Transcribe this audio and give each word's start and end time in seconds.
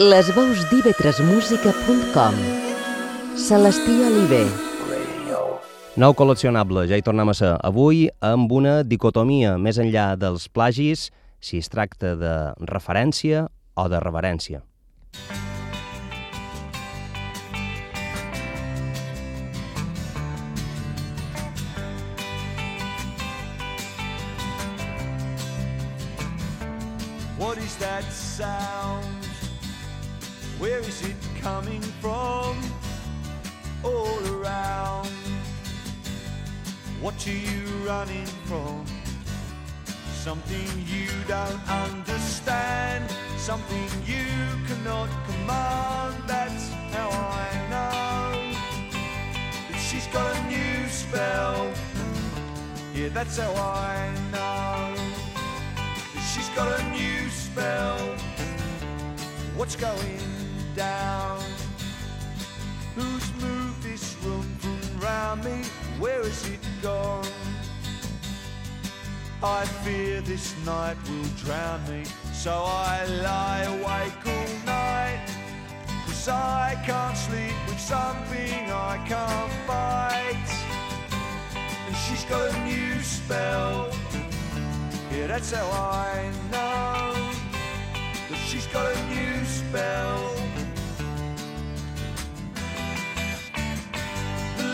Les 0.00 0.30
veus 0.32 0.62
d'ivetresmusica.com 0.70 2.36
Celestí 3.36 3.98
Oliver 4.00 4.46
Nou 6.00 6.16
col·leccionable, 6.16 6.86
ja 6.88 6.96
hi 6.96 7.04
tornem 7.04 7.28
a 7.28 7.34
ser. 7.36 7.50
Avui 7.60 8.06
amb 8.24 8.48
una 8.48 8.78
dicotomia 8.80 9.58
més 9.60 9.76
enllà 9.76 10.14
dels 10.16 10.48
plagis, 10.48 11.10
si 11.44 11.60
es 11.60 11.68
tracta 11.68 12.14
de 12.16 12.32
referència 12.72 13.44
o 13.76 13.88
de 13.92 14.00
reverència. 14.00 14.64
What 15.20 15.39
coming 31.40 31.80
from? 32.02 32.60
All 33.82 34.20
around. 34.34 35.08
What 37.00 37.26
are 37.26 37.30
you 37.30 37.64
running 37.86 38.26
from? 38.46 38.84
Something 40.12 40.68
you 40.86 41.08
don't 41.26 41.62
understand, 41.68 43.10
something 43.38 43.88
you 44.04 44.26
cannot 44.68 45.08
command. 45.26 46.14
That's 46.26 46.68
how 46.94 47.08
I 47.08 47.48
know 47.72 48.52
that 49.70 49.80
she's 49.80 50.06
got 50.08 50.36
a 50.36 50.42
new 50.48 50.88
spell. 50.88 51.72
Yeah, 52.94 53.08
that's 53.08 53.38
how 53.38 53.52
I 53.54 54.12
know 54.30 54.94
that 56.14 56.24
she's 56.34 56.50
got 56.50 56.68
a 56.78 56.82
new 56.90 57.30
spell. 57.30 57.98
What's 59.56 59.76
going 59.76 60.39
down? 60.74 61.40
Who's 62.94 63.32
moved 63.40 63.82
this 63.82 64.16
room 64.22 64.46
from 64.58 65.00
round 65.00 65.44
me? 65.44 65.62
Where 65.98 66.22
has 66.22 66.48
it 66.48 66.60
gone? 66.82 67.26
I 69.42 69.64
fear 69.84 70.20
this 70.20 70.54
night 70.66 70.96
will 71.08 71.30
drown 71.42 71.80
me, 71.88 72.04
so 72.32 72.52
I 72.52 73.06
lie 73.22 73.62
awake 73.62 74.26
all 74.26 74.66
night. 74.66 75.26
Cause 76.06 76.28
I 76.28 76.80
can't 76.84 77.16
sleep 77.16 77.54
with 77.66 77.80
something 77.80 78.70
I 78.70 79.02
can't 79.08 79.52
fight. 79.66 80.48
And 81.86 81.96
she's 81.96 82.24
got 82.24 82.54
a 82.54 82.64
new 82.64 83.00
spell. 83.00 83.90
Yeah, 85.10 85.26
that's 85.28 85.52
how 85.52 85.68
I 85.70 86.30
know 86.52 87.14
that 88.28 88.38
she's 88.46 88.66
got 88.66 88.86
a 88.94 89.06
new 89.08 89.44
spell. 89.44 90.49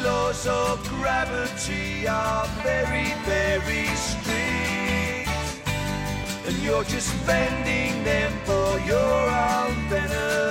Laws 0.06 0.46
of 0.46 0.88
gravity 0.88 2.06
are 2.06 2.46
very, 2.62 3.12
very 3.24 3.86
strict. 4.06 5.28
And 6.46 6.56
you're 6.62 6.84
just 6.84 7.10
bending 7.26 8.04
them 8.04 8.32
for 8.44 8.78
your 8.92 9.20
own 9.50 9.74
benefit. 9.90 10.45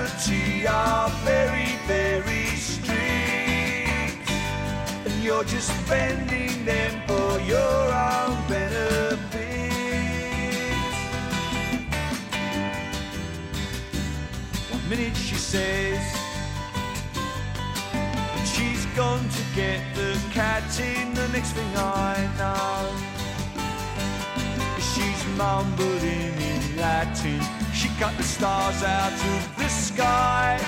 Gravity 0.00 0.66
are 0.66 1.10
very, 1.24 1.76
very 1.86 2.46
strict. 2.56 4.30
And 5.04 5.22
you're 5.22 5.44
just 5.44 5.72
bending 5.88 6.64
them 6.64 7.02
for 7.06 7.40
your 7.40 7.82
own 8.08 8.36
benefit. 8.48 9.40
One 14.70 14.88
minute 14.88 15.16
she 15.16 15.34
says 15.34 16.00
she's 18.44 18.86
gone 18.96 19.28
to 19.28 19.42
get 19.54 19.80
the 19.94 20.18
cat 20.32 20.80
in, 20.80 21.14
the 21.14 21.28
next 21.28 21.52
thing 21.52 21.76
I 21.76 22.28
know. 22.38 22.88
She's 24.94 25.24
mumbling 25.36 26.34
in 26.50 26.76
Latin. 26.76 27.69
She 27.80 27.88
cut 27.98 28.14
the 28.18 28.22
stars 28.22 28.82
out 28.82 29.10
of 29.10 29.56
the 29.56 29.66
sky 29.66 30.60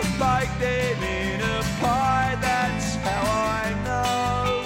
and 0.00 0.08
baked 0.18 0.58
them 0.58 1.02
in 1.02 1.38
a 1.38 1.62
pie. 1.82 2.34
That's 2.40 2.94
how 3.04 3.24
I 3.60 3.74
know 3.84 4.64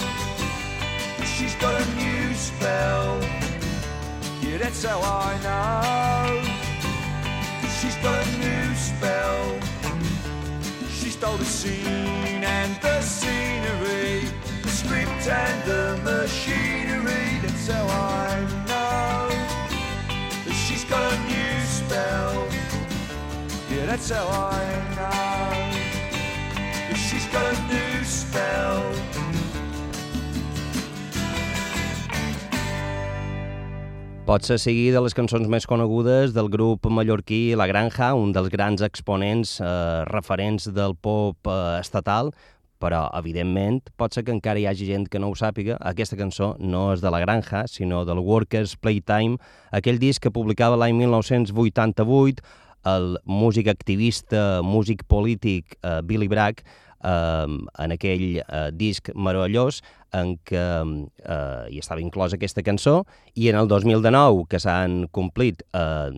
she's 1.25 1.57
got 1.57 1.75
a 1.75 1.87
new 1.97 2.33
spell. 2.35 3.19
Yeah, 4.41 4.59
that's 4.59 4.85
how 4.85 5.01
I 5.03 5.35
know 5.43 6.43
she's 7.81 7.97
got 7.97 8.25
a 8.25 8.31
new 8.39 8.75
spell. 8.77 9.59
She 10.91 11.11
stole 11.11 11.39
the 11.39 11.45
scene 11.45 12.45
and 12.45 12.81
the 12.83 13.01
scenery, 13.01 14.29
the 14.63 14.69
script 14.69 15.27
and 15.27 15.65
the 15.69 16.01
machinery. 16.05 17.41
That's 17.43 17.67
how 17.67 17.85
I 17.89 18.43
know 18.43 18.64
spell. 21.95 22.49
Yeah, 23.71 23.87
that's 23.87 24.11
how 24.11 24.27
I 24.27 24.65
know 24.97 25.51
that 26.89 26.97
she's 26.97 27.27
got 27.31 27.47
a 27.47 27.57
new 27.71 28.05
spell. 28.05 28.83
Pot 34.25 34.47
ser 34.49 34.57
seguir 34.57 34.95
de 34.95 35.03
les 35.05 35.13
cançons 35.13 35.45
més 35.53 35.67
conegudes 35.69 36.33
del 36.33 36.49
grup 36.49 36.89
mallorquí 36.89 37.53
La 37.61 37.67
Granja, 37.69 38.15
un 38.17 38.33
dels 38.33 38.49
grans 38.49 38.81
exponents 38.83 39.59
eh, 39.61 39.69
referents 40.09 40.71
del 40.73 40.97
pop 40.97 41.37
eh, 41.45 41.77
estatal, 41.83 42.33
però, 42.85 43.07
evidentment, 43.17 43.81
pot 43.97 44.13
ser 44.13 44.27
que 44.27 44.35
encara 44.35 44.61
hi 44.61 44.67
hagi 44.69 44.91
gent 44.91 45.09
que 45.09 45.21
no 45.23 45.31
ho 45.33 45.39
sàpiga. 45.39 45.79
Aquesta 45.89 46.19
cançó 46.21 46.53
no 46.61 46.91
és 46.93 47.01
de 47.01 47.13
La 47.13 47.23
Granja, 47.23 47.65
sinó 47.71 48.03
del 48.05 48.21
Workers 48.21 48.77
Playtime, 48.77 49.39
aquell 49.73 50.01
disc 50.03 50.23
que 50.25 50.35
publicava 50.35 50.77
l'any 50.77 50.97
1988 51.01 52.45
el 52.85 53.15
músic 53.25 53.71
activista, 53.73 54.61
músic 54.63 55.07
polític 55.09 55.79
eh, 55.81 56.01
Billy 56.05 56.29
Bragg, 56.29 56.61
eh, 57.01 57.47
en 57.49 57.95
aquell 57.97 58.27
eh, 58.43 58.69
disc 58.77 59.09
meravellós 59.15 59.81
en 60.15 60.37
què 60.47 60.65
eh, 60.85 61.65
hi 61.73 61.81
estava 61.81 62.05
inclosa 62.05 62.37
aquesta 62.37 62.63
cançó 62.67 63.01
i 63.35 63.49
en 63.49 63.59
el 63.63 63.71
2019, 63.73 64.45
que 64.51 64.61
s'han 64.61 65.07
complit 65.17 65.65
eh, 65.73 66.13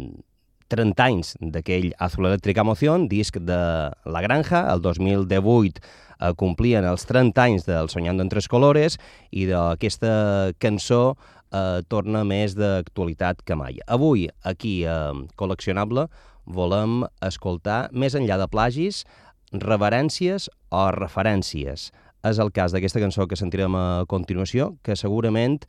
30 0.73 1.05
anys 1.05 1.35
d'aquell 1.41 1.93
Azul 2.03 2.27
Eléctrica 2.27 2.65
Emoción, 2.65 3.07
disc 3.09 3.39
de 3.39 3.61
La 4.05 4.23
Granja, 4.25 4.65
el 4.73 4.83
2018 4.83 5.81
eh, 6.21 6.33
complien 6.37 6.87
els 6.89 7.07
30 7.07 7.43
anys 7.43 7.67
del 7.67 7.91
Soñando 7.93 8.25
en 8.25 8.31
Tres 8.33 8.49
Colores 8.49 8.99
i 9.31 9.47
d'aquesta 9.51 10.53
cançó 10.63 11.17
eh, 11.53 11.83
torna 11.89 12.25
més 12.25 12.57
d'actualitat 12.59 13.45
que 13.47 13.59
mai. 13.59 13.81
Avui, 13.87 14.27
aquí 14.45 14.81
eh, 14.85 15.13
Col·leccionable, 15.37 16.09
volem 16.47 17.05
escoltar, 17.27 17.87
més 17.93 18.15
enllà 18.15 18.39
de 18.39 18.49
plagis, 18.51 19.05
reverències 19.53 20.51
o 20.75 20.89
referències. 20.95 21.91
És 22.27 22.39
el 22.43 22.51
cas 22.55 22.73
d'aquesta 22.75 23.03
cançó 23.03 23.27
que 23.31 23.39
sentirem 23.39 23.75
a 23.79 24.05
continuació, 24.11 24.75
que 24.83 24.97
segurament, 24.99 25.61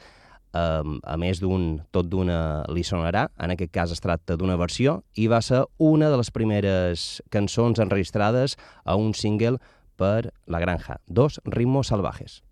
a 0.54 1.18
més 1.20 1.42
d'un 1.44 1.82
tot 1.92 2.08
d'una 2.10 2.66
li 2.74 2.84
sonarà, 2.88 3.28
en 3.38 3.54
aquest 3.54 3.74
cas 3.74 3.92
es 3.94 4.02
tracta 4.04 4.38
d'una 4.38 4.58
versió, 4.58 5.02
i 5.16 5.28
va 5.28 5.42
ser 5.42 5.66
una 5.78 6.10
de 6.10 6.18
les 6.18 6.32
primeres 6.32 7.22
cançons 7.30 7.80
enregistrades 7.80 8.58
a 8.86 8.96
un 8.96 9.14
single 9.14 9.60
per 9.98 10.32
La 10.48 10.60
Granja, 10.60 11.02
Dos 11.08 11.42
ritmos 11.46 11.88
salvajes. 11.94 12.47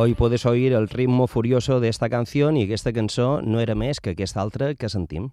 Hoy 0.00 0.14
puedes 0.14 0.46
oír 0.46 0.74
el 0.74 0.88
ritmo 0.88 1.26
furioso 1.26 1.80
d'esta 1.82 2.06
canció 2.08 2.52
i 2.54 2.60
aquesta 2.62 2.92
cançó 2.94 3.40
no 3.42 3.58
era 3.58 3.74
més 3.74 3.98
que 3.98 4.12
aquesta 4.14 4.38
altra 4.38 4.68
que 4.78 4.86
sentim. 4.86 5.24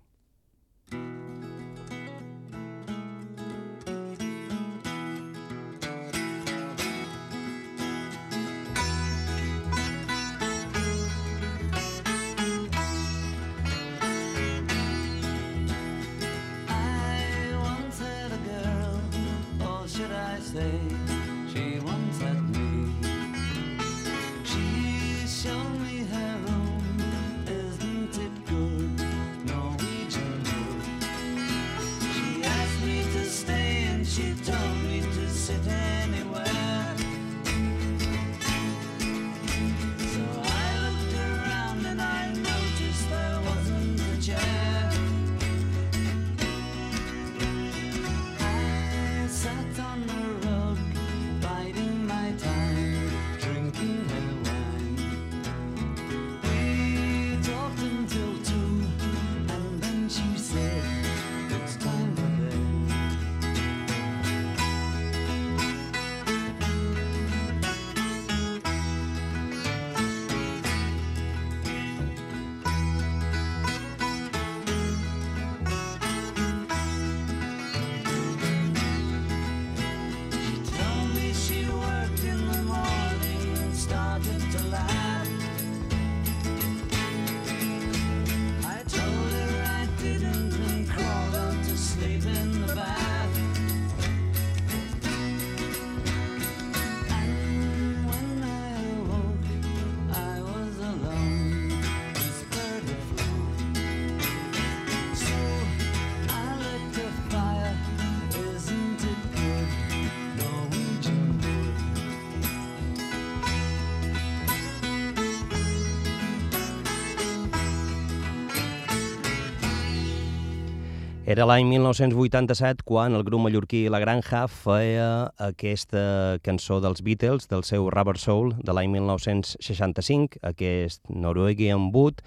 Era 121.35 121.43
l'any 121.49 121.65
1987 121.67 122.85
quan 122.87 123.11
el 123.17 123.25
grup 123.27 123.41
mallorquí 123.43 123.81
La 123.91 123.99
Granja 123.99 124.45
feia 124.47 125.33
aquesta 125.43 126.37
cançó 126.47 126.77
dels 126.79 127.01
Beatles, 127.03 127.49
del 127.51 127.65
seu 127.67 127.89
Rubber 127.91 128.15
Soul, 128.15 128.53
de 128.63 128.71
l'any 128.71 128.87
1965, 128.93 130.39
aquest 130.47 131.01
Norwegian 131.11 131.89
Wood, 131.91 132.21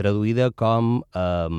traduïda 0.00 0.46
com 0.56 1.02
eh, 1.12 1.58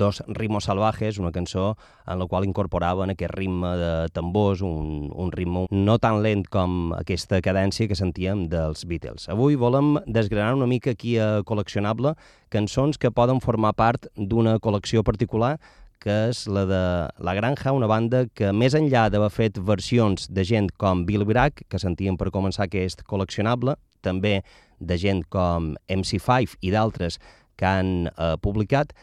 Dos 0.00 0.22
ritmos 0.30 0.64
salvajes, 0.64 1.18
una 1.20 1.32
cançó 1.34 1.74
en 2.06 2.22
la 2.22 2.28
qual 2.30 2.48
incorporaven 2.48 3.12
aquest 3.12 3.34
ritme 3.36 3.74
de 3.76 3.92
tambors, 4.16 4.62
un, 4.64 5.10
un 5.12 5.34
ritme 5.36 5.66
no 5.68 5.98
tan 6.00 6.22
lent 6.24 6.46
com 6.48 6.94
aquesta 6.96 7.42
cadència 7.44 7.84
que 7.84 8.00
sentíem 8.00 8.46
dels 8.48 8.86
Beatles. 8.88 9.28
Avui 9.28 9.60
volem 9.60 9.98
desgranar 10.06 10.56
una 10.56 10.70
mica 10.70 10.96
aquí 10.96 11.18
a 11.20 11.42
Col·leccionable 11.44 12.14
cançons 12.48 12.96
que 12.96 13.12
poden 13.12 13.44
formar 13.44 13.74
part 13.76 14.08
d'una 14.16 14.56
col·lecció 14.56 15.04
particular 15.04 15.58
que 16.00 16.16
és 16.30 16.46
la 16.48 16.64
de 16.64 16.82
La 17.20 17.34
Granja, 17.36 17.74
una 17.76 17.88
banda 17.90 18.24
que 18.34 18.54
més 18.56 18.74
enllà 18.74 19.08
d'haver 19.12 19.30
fet 19.34 19.60
versions 19.60 20.26
de 20.32 20.44
gent 20.48 20.70
com 20.80 21.04
Bill 21.06 21.26
Bragg, 21.28 21.60
que 21.68 21.80
sentíem 21.82 22.16
per 22.16 22.32
començar 22.32 22.66
aquest 22.66 23.04
col·leccionable, 23.04 23.76
també 24.00 24.40
de 24.80 24.96
gent 24.96 25.26
com 25.28 25.74
MC5 25.92 26.56
i 26.64 26.72
d'altres 26.72 27.20
que 27.60 27.68
han 27.68 28.08
eh, 28.08 28.36
publicat, 28.40 28.94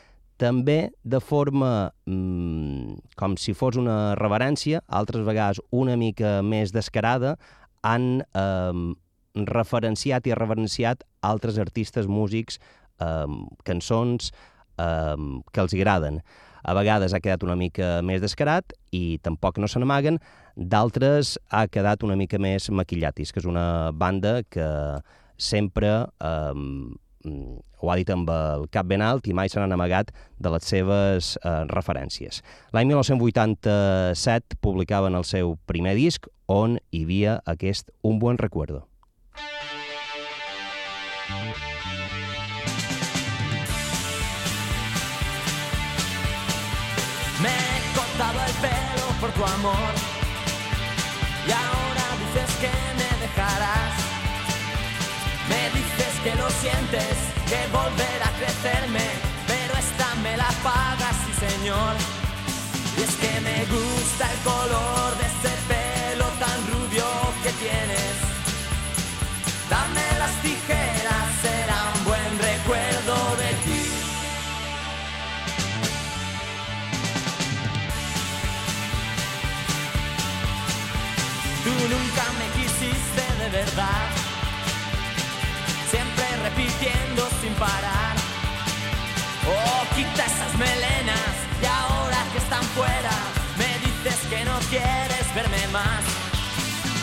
també 0.41 0.89
de 1.03 1.19
forma 1.21 1.91
mm, 2.05 3.13
com 3.17 3.37
si 3.41 3.53
fos 3.57 3.77
una 3.77 4.15
reverència, 4.17 4.81
altres 4.87 5.25
vegades 5.25 5.61
una 5.73 5.97
mica 5.97 6.39
més 6.45 6.73
descarada, 6.73 7.35
han 7.85 8.23
eh, 8.25 8.73
referenciat 9.45 10.27
i 10.27 10.33
reverenciat 10.37 11.05
altres 11.21 11.57
artistes, 11.61 12.09
músics, 12.09 12.57
eh, 13.01 13.25
cançons 13.69 14.31
eh, 14.33 15.15
que 15.53 15.65
els 15.65 15.77
agraden. 15.77 16.21
A 16.67 16.75
vegades 16.75 17.13
ha 17.15 17.21
quedat 17.23 17.45
una 17.47 17.55
mica 17.55 18.01
més 18.03 18.19
descarat 18.19 18.73
i 18.91 19.19
tampoc 19.23 19.55
no 19.63 19.69
se 19.71 19.79
n'amaguen, 19.79 20.19
d'altres 20.55 21.37
ha 21.47 21.63
quedat 21.71 22.03
una 22.03 22.17
mica 22.19 22.39
més 22.43 22.67
maquillatis, 22.67 23.31
que 23.31 23.39
és 23.39 23.47
una 23.47 23.93
banda 23.95 24.41
que 24.51 24.67
sempre 25.39 25.93
eh, 26.03 26.97
ho 27.79 27.91
ha 27.91 27.95
dit 27.99 28.09
amb 28.11 28.29
el 28.33 28.67
cap 28.73 28.89
ben 28.89 29.03
alt 29.05 29.29
i 29.31 29.35
mai 29.37 29.47
se 29.47 29.61
n'han 29.61 29.75
amagat 29.77 30.11
de 30.43 30.51
les 30.51 30.67
seves 30.67 31.31
eh, 31.39 31.55
referències. 31.71 32.41
L'any 32.75 32.91
1987 32.91 34.59
publicaven 34.59 35.15
el 35.15 35.27
seu 35.29 35.55
primer 35.71 35.95
disc 35.95 36.27
on 36.51 36.79
hi 36.91 37.05
havia 37.05 37.39
aquest 37.45 37.91
Un 38.03 38.19
buen 38.19 38.37
recuerdo. 38.37 38.87
Amor 49.43 50.06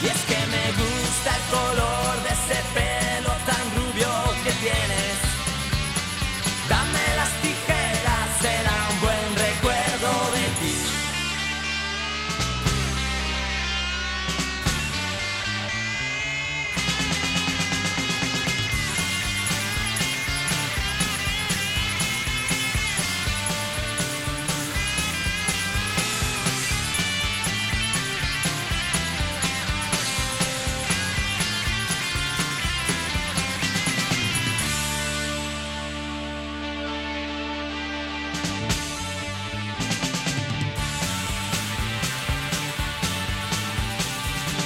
Y 0.03 0.07
es 0.07 0.21
que 0.29 0.47
me 0.47 0.73
gusta 0.73 1.37
el 1.37 1.43
color 1.51 1.94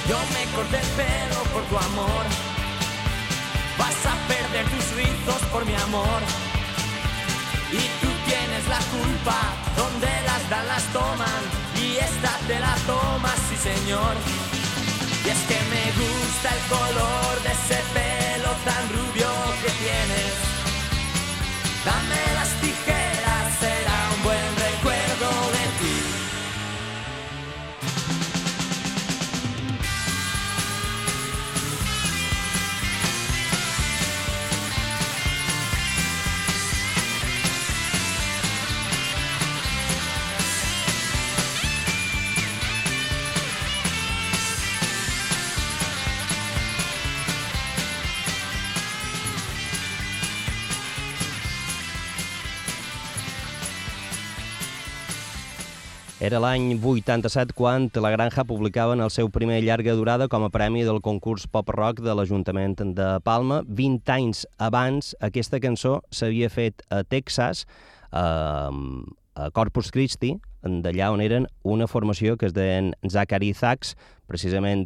Yo 0.09 0.17
me 0.33 0.43
corté 0.55 0.77
el 0.77 0.89
pelo 0.97 1.39
por 1.53 1.63
tu 1.69 1.77
amor. 1.77 2.25
Vas 3.77 3.99
a 4.11 4.15
perder 4.27 4.65
tus 4.73 4.87
rizos 4.97 5.41
por 5.51 5.63
mi 5.67 5.75
amor. 5.75 6.21
Y 7.71 7.81
tú 8.01 8.09
tienes 8.25 8.63
la 8.67 8.81
culpa. 8.95 9.37
Donde 9.77 10.09
las 10.25 10.49
dan 10.49 10.67
las 10.67 10.83
toman. 10.97 11.41
Y 11.75 11.97
esta 11.97 12.31
te 12.47 12.59
la 12.59 12.75
tomas, 12.87 13.37
sí 13.49 13.57
señor. 13.69 14.15
Y 15.25 15.29
es 15.29 15.41
que 15.49 15.59
me 15.73 15.85
gusta 16.01 16.47
el 16.57 16.61
color 16.75 17.31
de 17.45 17.51
ese 17.57 17.79
pelo 17.93 18.51
tan 18.65 18.83
rubio 18.89 19.29
que 19.61 19.71
tienes. 19.83 20.33
Dame 21.85 22.21
las 22.33 22.51
tijeras, 22.61 22.98
Era 56.29 56.37
l'any 56.43 56.75
87 56.77 57.55
quan 57.57 57.87
La 57.97 58.11
Granja 58.13 58.43
publicaven 58.45 58.99
el 59.01 59.09
seu 59.09 59.31
primer 59.33 59.63
llarga 59.63 59.95
durada 59.97 60.27
com 60.29 60.43
a 60.45 60.51
premi 60.53 60.83
del 60.85 60.99
concurs 61.01 61.47
pop-rock 61.49 62.03
de 62.05 62.13
l'Ajuntament 62.13 62.75
de 62.77 63.07
Palma. 63.25 63.63
20 63.65 64.13
anys 64.13 64.43
abans, 64.61 65.15
aquesta 65.25 65.57
cançó 65.57 66.03
s'havia 66.13 66.51
fet 66.53 66.83
a 66.93 67.01
Texas, 67.01 67.63
eh, 68.13 68.21
a 68.21 69.49
Corpus 69.57 69.89
Christi, 69.89 70.35
d'allà 70.61 71.09
on 71.09 71.25
eren 71.25 71.49
una 71.63 71.89
formació 71.89 72.37
que 72.37 72.45
es 72.45 72.53
deien 72.53 72.93
Zachary 73.09 73.49
Zax, 73.57 73.95
precisament 74.29 74.85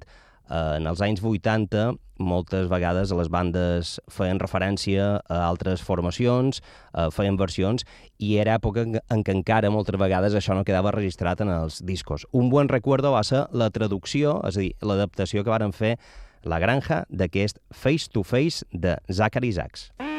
eh, 0.50 0.77
en 0.77 0.88
els 0.88 1.01
anys 1.01 1.23
80 1.23 1.93
moltes 2.23 2.69
vegades 2.69 3.12
les 3.15 3.29
bandes 3.33 3.97
feien 4.12 4.39
referència 4.39 5.17
a 5.27 5.39
altres 5.47 5.81
formacions, 5.81 6.62
eh, 6.93 7.09
feien 7.12 7.38
versions, 7.38 7.85
i 8.19 8.38
era 8.38 8.57
època 8.59 8.85
en 8.85 9.00
en 9.09 9.23
què 9.23 9.35
encara 9.35 9.71
moltes 9.73 10.00
vegades 10.00 10.33
això 10.33 10.55
no 10.55 10.63
quedava 10.63 10.91
registrat 10.91 11.41
en 11.41 11.50
els 11.50 11.81
discos. 11.83 12.27
Un 12.31 12.50
bon 12.50 12.69
recuerdo 12.69 13.12
va 13.12 13.23
ser 13.23 13.47
la 13.51 13.69
traducció, 13.69 14.39
és 14.47 14.57
a 14.57 14.59
dir, 14.59 14.73
l'adaptació 14.81 15.43
que 15.43 15.50
varen 15.50 15.73
fer 15.73 15.97
La 16.43 16.59
Granja 16.59 17.05
d'aquest 17.09 17.59
Face 17.71 18.09
to 18.12 18.23
Face 18.23 18.65
de 18.71 18.97
Zachary 19.09 19.51
Zax. 19.51 19.91
Look 20.00 20.12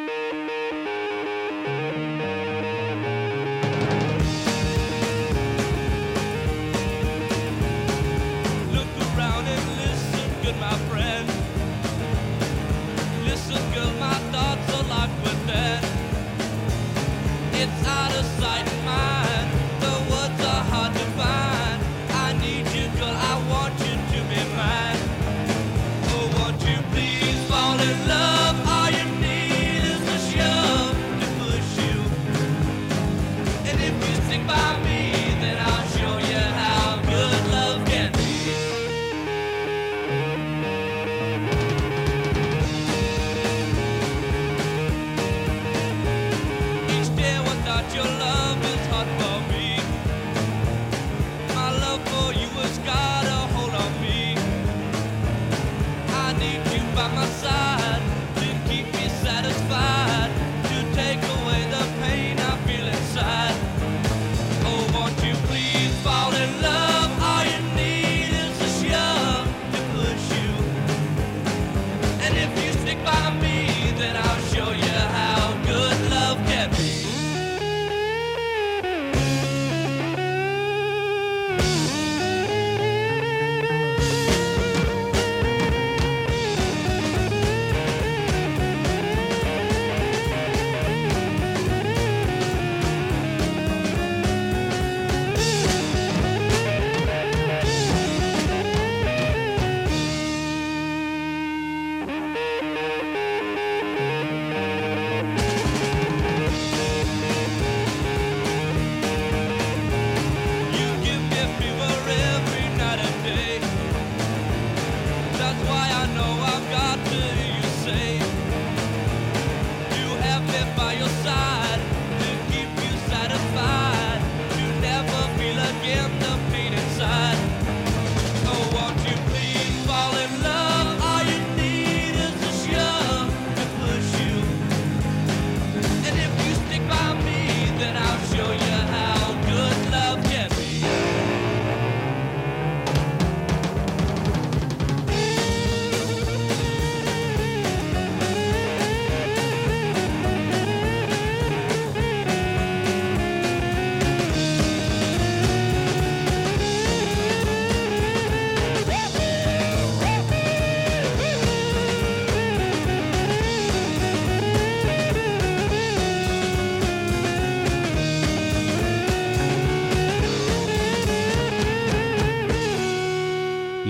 again. 125.80 126.23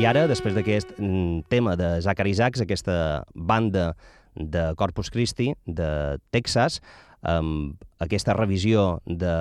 I 0.04 0.06
ara, 0.06 0.26
després 0.28 0.52
d'aquest 0.52 0.90
mm, 0.98 1.46
tema 1.48 1.78
de 1.80 1.86
Zachary 2.04 2.34
Sachs, 2.36 2.60
aquesta 2.60 3.24
banda 3.32 3.94
de 4.36 4.66
Corpus 4.76 5.08
Christi, 5.08 5.46
de 5.64 6.18
Texas, 6.28 6.82
amb 7.24 7.80
aquesta 8.04 8.34
revisió 8.36 8.98
de 9.06 9.32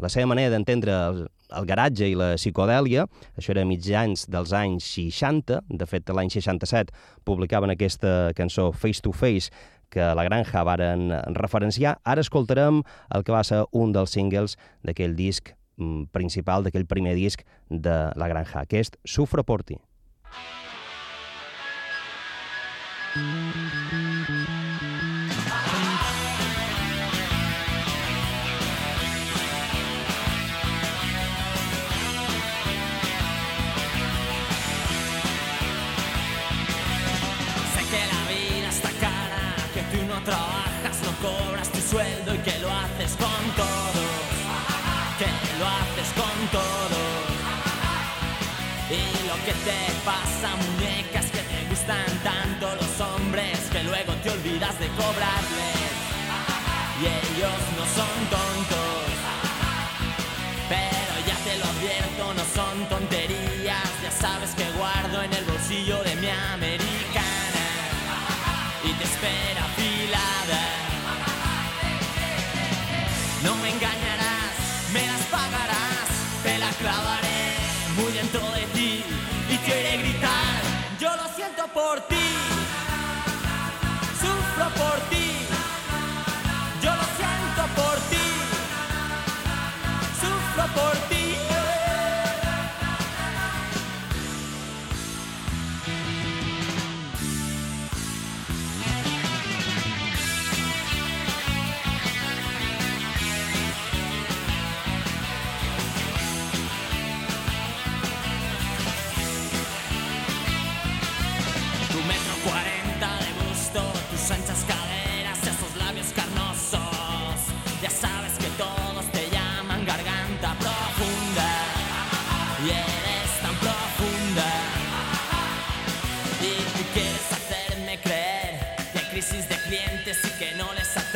la 0.00 0.08
seva 0.08 0.30
manera 0.30 0.54
d'entendre 0.54 0.94
el, 1.10 1.18
el 1.60 1.66
garatge 1.68 2.08
i 2.08 2.14
la 2.16 2.30
psicodèlia, 2.38 3.04
això 3.36 3.52
era 3.52 3.66
mitjans 3.68 4.24
dels 4.32 4.54
anys 4.56 4.86
60, 4.94 5.58
de 5.68 5.88
fet 5.90 6.08
l'any 6.08 6.32
67 6.32 6.96
publicaven 7.28 7.74
aquesta 7.74 8.30
cançó 8.38 8.70
Face 8.72 9.04
to 9.04 9.12
Face, 9.12 9.52
que 9.92 10.06
la 10.16 10.24
granja 10.24 10.62
varen 10.64 11.10
referenciar. 11.36 11.98
Ara 12.08 12.24
escoltarem 12.24 12.80
el 13.12 13.26
que 13.26 13.36
va 13.36 13.44
ser 13.44 13.66
un 13.76 13.92
dels 13.92 14.16
singles 14.16 14.56
d'aquell 14.80 15.12
disc 15.20 15.52
mm, 15.76 16.08
principal, 16.16 16.64
d'aquell 16.64 16.88
primer 16.88 17.12
disc 17.20 17.44
de 17.68 17.98
la 18.16 18.30
granja, 18.32 18.64
aquest 18.64 18.96
Sufro 19.04 19.44
por 19.44 19.66
Bye. 20.32 20.65
Ellos 57.22 57.60
no 57.76 57.84
son 57.98 58.16
tontos, 58.30 59.02
pero 60.68 61.14
ya 61.26 61.36
te 61.44 61.58
lo 61.58 61.64
advierto, 61.64 62.34
no 62.34 62.44
son 62.54 62.88
tonterías. 62.88 63.90
Ya 64.02 64.10
sabes 64.10 64.50
que 64.54 64.70
guardo 64.72 65.22
en 65.22 65.32
el 65.32 65.44
bolsillo 65.44 66.02
de 66.04 66.16
mi 66.16 66.28
americana 66.28 67.64
y 68.84 68.92
te 68.92 69.04
espera 69.04 69.64
afilada. 69.64 70.62
No 73.42 73.54
me 73.56 73.70
engañarás, 73.70 74.54
me 74.92 75.06
las 75.06 75.22
pagarás, 75.26 76.08
te 76.42 76.58
la 76.58 76.70
clavaré 76.70 77.56
muy 77.96 78.12
dentro 78.12 78.40
de 78.52 78.62
ti 78.74 79.04
y 79.50 79.70
oiré 79.70 79.96
gritar. 79.98 80.62
Yo 80.98 81.14
lo 81.16 81.28
siento 81.34 81.66
por 81.74 82.00
ti, 82.05 82.05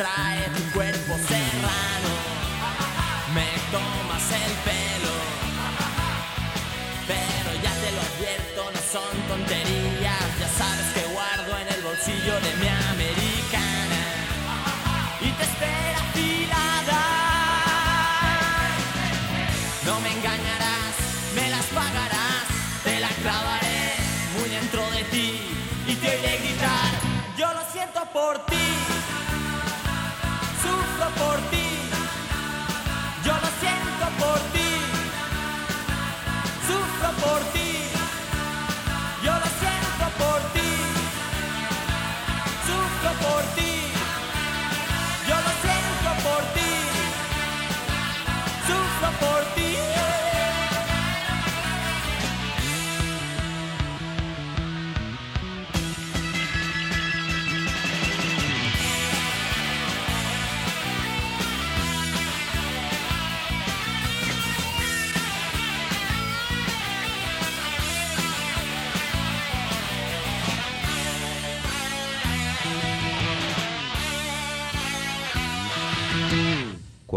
atrae 0.01 0.49
tu 0.55 0.63
cuerpo 0.73 1.13
serrano. 1.27 2.11
Me 3.35 3.47
tomas 3.71 4.25
el 4.31 4.53
pelo. 4.67 5.15
Pero 7.07 7.49
ya 7.61 7.73
te 7.81 7.91
lo 7.95 8.01
advierto, 8.09 8.71
no 8.73 8.81
son 8.91 9.13
tonterías. 9.27 10.27
Ya 10.39 10.49
sabes 10.57 10.87
que 10.95 11.03
guardo 11.13 11.57
en 11.59 11.67
el 11.75 11.81
bolsillo 11.81 12.35
de 12.41 12.55
mi 12.61 12.67
americana. 12.93 14.01
Y 15.21 15.29
te 15.31 15.43
espera 15.43 15.99
afilada. 16.09 17.01
No 19.85 19.99
me 20.01 20.11
engañarás, 20.17 20.93
me 21.35 21.49
las 21.49 21.65
pagarás. 21.67 22.45
Te 22.83 22.99
la 22.99 23.09
clavaré 23.21 23.95
muy 24.37 24.49
dentro 24.49 24.89
de 24.91 25.03
ti. 25.05 25.41
Y 25.87 25.95
te 25.95 26.09
oiré 26.09 26.37
gritar. 26.37 26.91
Yo 27.37 27.53
lo 27.53 27.61
siento 27.71 28.01
por 28.13 28.45
ti. 28.45 28.80
Por 31.09 31.37
ti. 31.51 31.67
Yo 33.25 33.33
lo 33.33 33.49
siento 33.59 34.05
por 34.19 34.39
ti 34.53 34.61
sufro 36.71 37.09
por 37.23 37.41
ti. 37.53 37.71
Yo 39.23 39.33
lo 39.33 39.49
siento 39.61 40.05
por 40.21 40.39
ti. 40.53 40.71
Sufro 42.67 43.11
por 43.19 43.29
ti. 43.29 43.30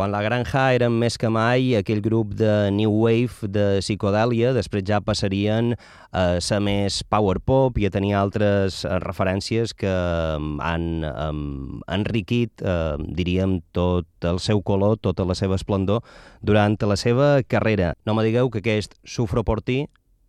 Quan 0.05 0.13
la 0.13 0.21
Granja 0.21 0.67
eren 0.77 0.99
més 1.01 1.15
que 1.17 1.31
mai 1.33 1.71
aquell 1.79 2.03
grup 2.05 2.35
de 2.37 2.69
New 2.77 2.93
Wave 2.93 3.49
de 3.49 3.79
psicodèlia, 3.81 4.51
després 4.53 4.83
ja 4.85 4.99
passarien 5.01 5.71
a 6.13 6.25
ser 6.45 6.59
més 6.61 6.99
power 7.09 7.39
pop 7.41 7.79
i 7.81 7.87
a 7.89 7.91
tenir 7.95 8.13
altres 8.21 8.83
eh, 8.85 8.99
referències 9.01 9.73
que 9.73 9.89
mm, 9.89 10.61
han 10.61 10.85
um, 11.09 11.81
enriquit, 11.97 12.61
eh, 12.61 13.01
diríem, 13.17 13.63
tot 13.73 14.29
el 14.29 14.43
seu 14.45 14.61
color, 14.61 14.99
tota 15.01 15.25
la 15.25 15.39
seva 15.41 15.57
esplendor 15.57 16.05
durant 16.45 16.77
la 16.85 16.99
seva 17.01 17.39
carrera. 17.49 17.95
No 18.05 18.13
me 18.13 18.27
digueu 18.29 18.53
que 18.53 18.61
aquest 18.61 19.01
Sufro 19.09 19.41
por 19.41 19.65
ti 19.65 19.87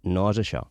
no 0.08 0.30
és 0.32 0.40
això. 0.40 0.64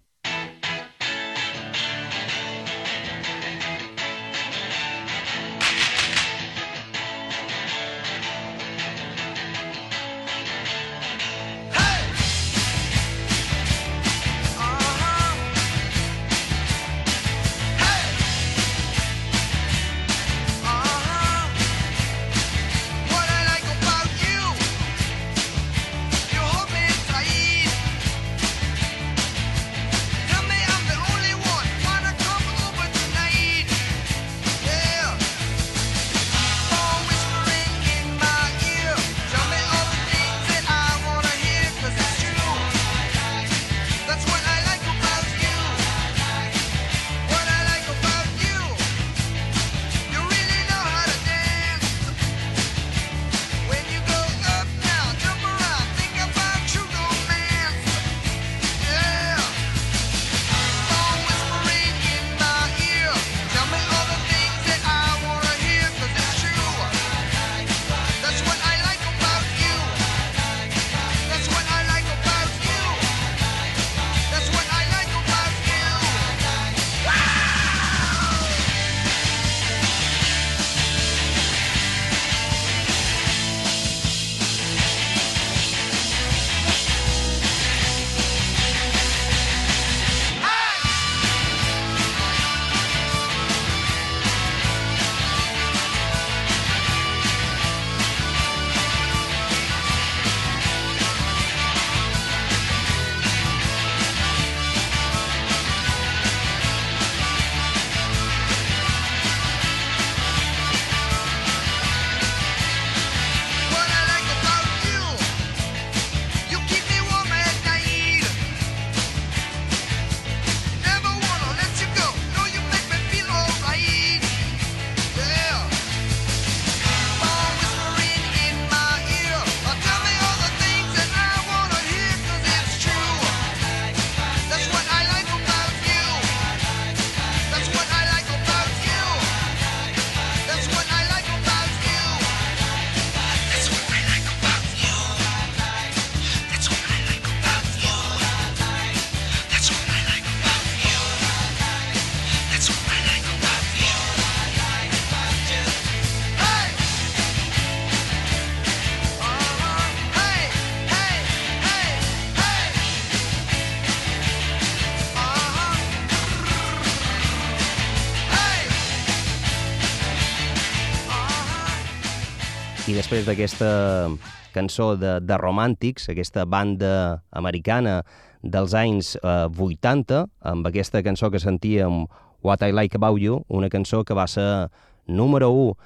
Després 173.15 173.29
d'aquesta 173.31 174.09
cançó 174.51 174.97
de, 174.99 175.21
de 175.23 175.37
Romàntics, 175.39 176.09
aquesta 176.11 176.43
banda 176.51 177.23
americana 177.31 178.01
dels 178.43 178.73
anys 178.75 179.13
eh, 179.21 179.47
80, 179.47 180.25
amb 180.51 180.67
aquesta 180.67 181.03
cançó 181.07 181.31
que 181.31 181.39
sentíem, 181.39 182.09
What 182.43 182.65
I 182.67 182.75
Like 182.75 182.99
About 182.99 183.21
You, 183.23 183.45
una 183.49 183.71
cançó 183.71 184.03
que 184.03 184.17
va 184.19 184.27
ser 184.27 184.67
número 185.07 185.53
1 185.55 185.77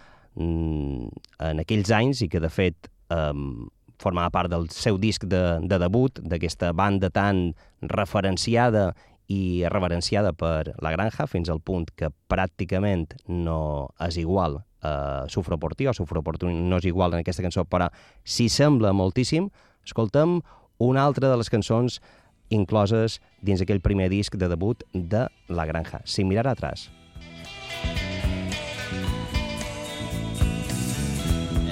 mm, 0.41 1.11
en 1.51 1.61
aquells 1.61 1.93
anys 1.93 2.23
i 2.25 2.31
que, 2.33 2.41
de 2.41 2.49
fet, 2.49 2.89
eh, 3.13 3.35
formava 4.01 4.33
part 4.33 4.49
del 4.49 4.71
seu 4.73 4.97
disc 4.97 5.27
de, 5.29 5.43
de 5.69 5.81
debut, 5.85 6.23
d'aquesta 6.25 6.73
banda 6.73 7.13
tan 7.13 7.51
referenciada 7.83 8.95
i 9.29 9.69
reverenciada 9.69 10.33
per 10.33 10.73
la 10.81 10.95
granja 10.97 11.29
fins 11.29 11.53
al 11.53 11.61
punt 11.61 11.91
que 11.93 12.09
pràcticament 12.33 13.19
no 13.29 13.91
és 14.09 14.17
igual 14.17 14.63
a 14.83 15.27
Sufro 15.29 15.59
por 15.59 15.75
ti 15.75 15.87
o 15.87 15.95
Sufro 15.95 16.23
por 16.23 16.39
tu 16.39 16.49
no 16.49 16.79
és 16.79 16.87
igual 16.87 17.15
en 17.15 17.23
aquesta 17.25 17.43
cançó, 17.43 17.65
però 17.65 17.91
si 18.25 18.49
sembla 18.49 18.93
moltíssim, 18.93 19.51
escoltem 19.85 20.41
una 20.79 21.03
altra 21.03 21.29
de 21.29 21.37
les 21.37 21.51
cançons 21.51 22.01
incloses 22.51 23.19
dins 23.43 23.61
aquell 23.61 23.83
primer 23.85 24.09
disc 24.09 24.37
de 24.37 24.49
debut 24.49 24.85
de 24.93 25.27
La 25.49 25.67
Granja, 25.67 26.01
Sin 26.05 26.29
mirar 26.29 26.47
atrás. 26.49 26.91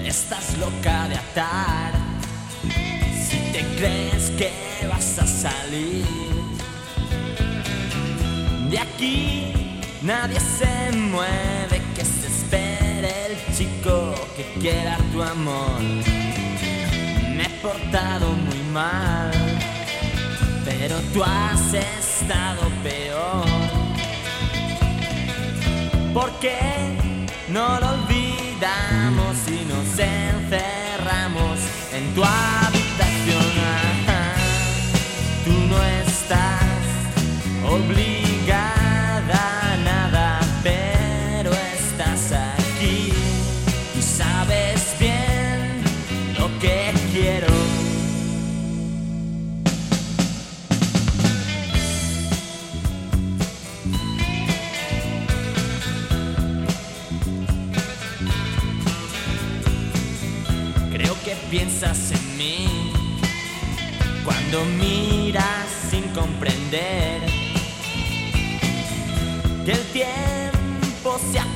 Estás 0.05 0.57
loca 0.59 1.09
de 1.09 1.17
atar. 1.17 1.93
Si 3.19 3.39
te 3.53 3.63
crees 3.77 4.31
que 4.39 4.51
vas 4.89 5.19
a 5.19 5.27
salir 5.27 6.05
de 8.71 8.79
aquí, 8.79 9.53
nadie 10.03 10.41
se 10.41 10.97
mueve. 10.97 11.83
Que 11.97 12.05
se 12.05 12.27
espere 12.27 12.86
el 13.07 13.37
chico 13.57 14.15
que 14.37 14.45
quiera 14.61 14.99
tu 15.13 15.23
amor. 15.23 15.81
Me 17.37 17.45
he 17.45 17.51
portado 17.63 18.31
muy 18.33 18.61
mal, 18.73 19.33
pero 20.65 20.97
tú 21.13 21.23
has 21.23 21.75
estado 21.75 22.63
peor. 22.83 23.45
¿Por 26.13 26.31
qué 26.41 26.97
no 27.49 27.79
lo 27.81 27.89
olvidamos 27.91 29.37
y 29.49 29.65
nos 29.67 29.99
encerramos 29.99 31.59
en 31.93 32.15
tu 32.15 32.25
habitación? 32.25 32.56
Piensas 61.51 62.11
en 62.13 62.39
mí. 62.39 62.93
Cuando 64.25 64.65
miras 64.65 65.67
sin 65.91 66.03
comprender 66.09 67.23
que 69.65 69.73
el 69.73 69.83
tiempo 69.93 71.19
se 71.31 71.39
ha 71.39 71.47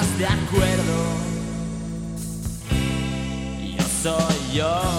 estás 0.00 0.18
de 0.18 0.26
acuerdo. 0.26 0.96
Yo 3.76 3.84
soy 4.02 4.56
yo. 4.56 4.97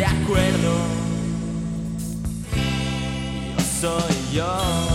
De 0.00 0.06
acuerdo. 0.06 0.72
Yo 3.58 3.64
soy 3.80 4.34
yo. 4.34 4.89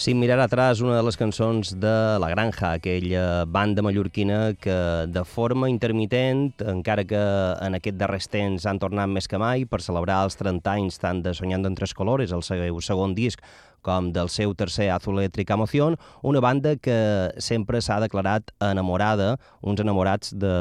Sin 0.00 0.18
mirar 0.18 0.40
atrás, 0.40 0.80
una 0.80 0.96
de 0.96 1.02
les 1.04 1.18
cançons 1.20 1.74
de 1.76 1.90
La 2.22 2.30
Granja, 2.30 2.70
aquella 2.72 3.44
banda 3.44 3.82
mallorquina 3.84 4.54
que 4.56 4.72
de 5.12 5.22
forma 5.28 5.68
intermitent, 5.68 6.54
encara 6.72 7.04
que 7.04 7.20
en 7.60 7.76
aquest 7.76 7.98
darrers 8.00 8.30
temps 8.32 8.64
han 8.64 8.80
tornat 8.80 9.12
més 9.12 9.28
que 9.28 9.36
mai 9.36 9.66
per 9.68 9.82
celebrar 9.84 10.22
els 10.24 10.40
30 10.40 10.72
anys 10.72 10.96
tant 11.02 11.20
de 11.20 11.34
Soñando 11.36 11.68
en 11.68 11.76
Tres 11.76 11.92
Colores, 11.92 12.32
el 12.32 12.40
seu 12.40 12.80
segon 12.80 13.12
disc, 13.12 13.44
com 13.84 14.08
del 14.16 14.32
seu 14.32 14.54
tercer 14.56 14.88
Azul 14.88 15.20
Eléctrica 15.20 15.60
Emoción, 15.60 15.98
una 16.22 16.40
banda 16.40 16.78
que 16.80 16.96
sempre 17.36 17.84
s'ha 17.84 18.00
declarat 18.00 18.54
enamorada, 18.72 19.34
uns 19.60 19.84
enamorats 19.84 20.32
de 20.32 20.54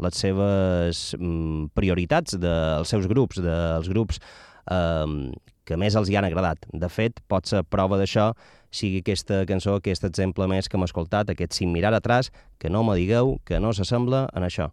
les 0.00 0.24
seves 0.24 1.10
mm, 1.20 1.74
prioritats, 1.76 2.40
dels 2.40 2.88
seus 2.88 3.12
grups, 3.12 3.44
dels 3.44 3.92
grups 3.92 4.24
eh, 4.72 5.36
que 5.66 5.76
més 5.76 5.96
els 5.98 6.08
hi 6.08 6.16
han 6.16 6.24
agradat. 6.24 6.64
De 6.72 6.88
fet, 6.88 7.20
pot 7.28 7.44
ser 7.50 7.64
prova 7.66 7.98
d'això 8.00 8.30
sigui 8.76 9.00
aquesta 9.00 9.42
cançó, 9.48 9.78
aquest 9.78 10.04
exemple 10.04 10.46
més 10.50 10.68
que 10.68 10.76
hem 10.78 10.84
escoltat, 10.86 11.30
aquest 11.32 11.56
Sin 11.56 11.72
mirar 11.72 11.94
atrás, 11.96 12.32
que 12.60 12.70
no 12.70 12.84
me 12.84 12.96
digueu 12.98 13.38
que 13.48 13.60
no 13.60 13.72
s'assembla 13.72 14.28
en 14.36 14.44
això. 14.46 14.70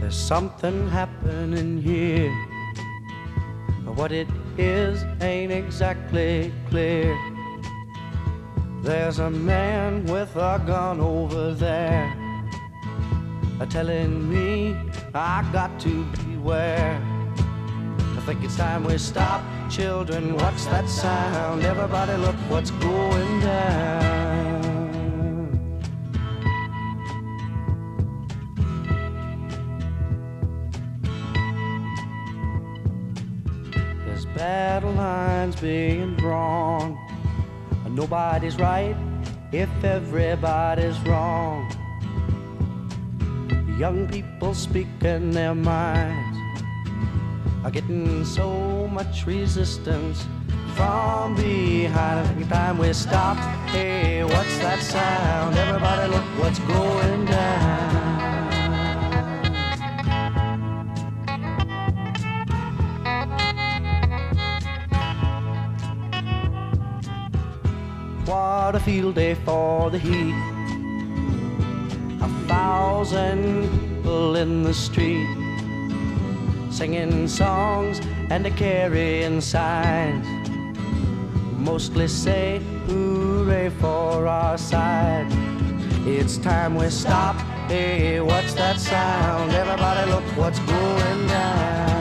There's 0.00 0.16
something 0.16 0.88
happening 0.88 1.82
here. 1.82 2.30
What 3.96 4.12
it 4.12 4.28
is 4.58 5.04
ain't 5.20 5.52
exactly 5.52 6.52
clear. 6.68 7.14
There's 8.82 9.18
a 9.18 9.30
man 9.30 10.04
with 10.06 10.34
a 10.36 10.60
gun 10.66 11.00
over 11.00 11.54
there 11.54 12.23
uh, 13.60 13.66
telling 13.66 14.28
me 14.30 14.76
I 15.14 15.48
got 15.52 15.78
to 15.80 16.04
beware. 16.26 17.00
I 18.16 18.20
think 18.26 18.42
it's 18.42 18.56
time 18.56 18.84
we 18.84 18.98
stop. 18.98 19.42
Children, 19.70 20.34
what's 20.34 20.64
that 20.66 20.88
sound? 20.88 21.62
Everybody 21.62 22.16
look 22.16 22.36
what's 22.48 22.70
going 22.70 23.40
down. 23.40 24.44
There's 34.06 34.26
battle 34.26 34.92
lines 34.92 35.56
being 35.56 36.16
drawn. 36.16 36.98
Nobody's 37.90 38.56
right 38.56 38.96
if 39.52 39.70
everybody's 39.84 40.98
wrong. 41.00 41.70
Young 43.78 44.06
people 44.06 44.54
speaking 44.54 45.32
their 45.32 45.52
minds 45.52 46.38
are 47.64 47.72
getting 47.72 48.24
so 48.24 48.86
much 48.86 49.26
resistance 49.26 50.24
from 50.76 51.34
behind. 51.34 52.40
It's 52.40 52.48
time 52.48 52.78
we 52.78 52.92
stop. 52.92 53.36
Hey, 53.70 54.22
what's 54.22 54.58
that 54.58 54.80
sound? 54.80 55.56
Everybody 55.56 56.08
look 56.08 56.24
what's 56.38 56.60
going 56.60 57.24
down. 57.24 58.04
What 68.24 68.76
a 68.76 68.80
field 68.80 69.16
day 69.16 69.34
for 69.34 69.90
the 69.90 69.98
heat. 69.98 70.53
A 72.24 72.28
thousand 72.48 73.68
people 73.68 74.36
in 74.36 74.62
the 74.62 74.72
street 74.72 75.28
singing 76.70 77.28
songs 77.28 78.00
and 78.30 78.46
a 78.46 78.50
carrying 78.50 79.42
signs. 79.42 80.26
Mostly 81.58 82.08
say 82.08 82.62
hooray 82.86 83.68
for 83.68 84.26
our 84.26 84.56
side. 84.56 85.26
It's 86.06 86.38
time 86.38 86.76
we 86.76 86.88
stop. 86.88 87.36
Hey, 87.68 88.22
what's 88.22 88.54
that 88.54 88.80
sound? 88.80 89.52
Everybody 89.52 90.10
look 90.10 90.24
what's 90.38 90.60
going 90.60 91.26
down. 91.26 91.93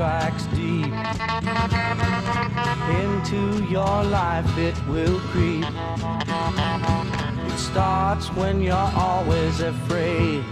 Strikes 0.00 0.46
deep 0.56 0.86
into 3.02 3.62
your 3.64 4.02
life, 4.04 4.56
it 4.56 4.74
will 4.86 5.20
creep. 5.28 5.66
It 7.44 7.58
starts 7.58 8.28
when 8.32 8.62
you're 8.62 8.92
always 8.96 9.60
afraid. 9.60 10.42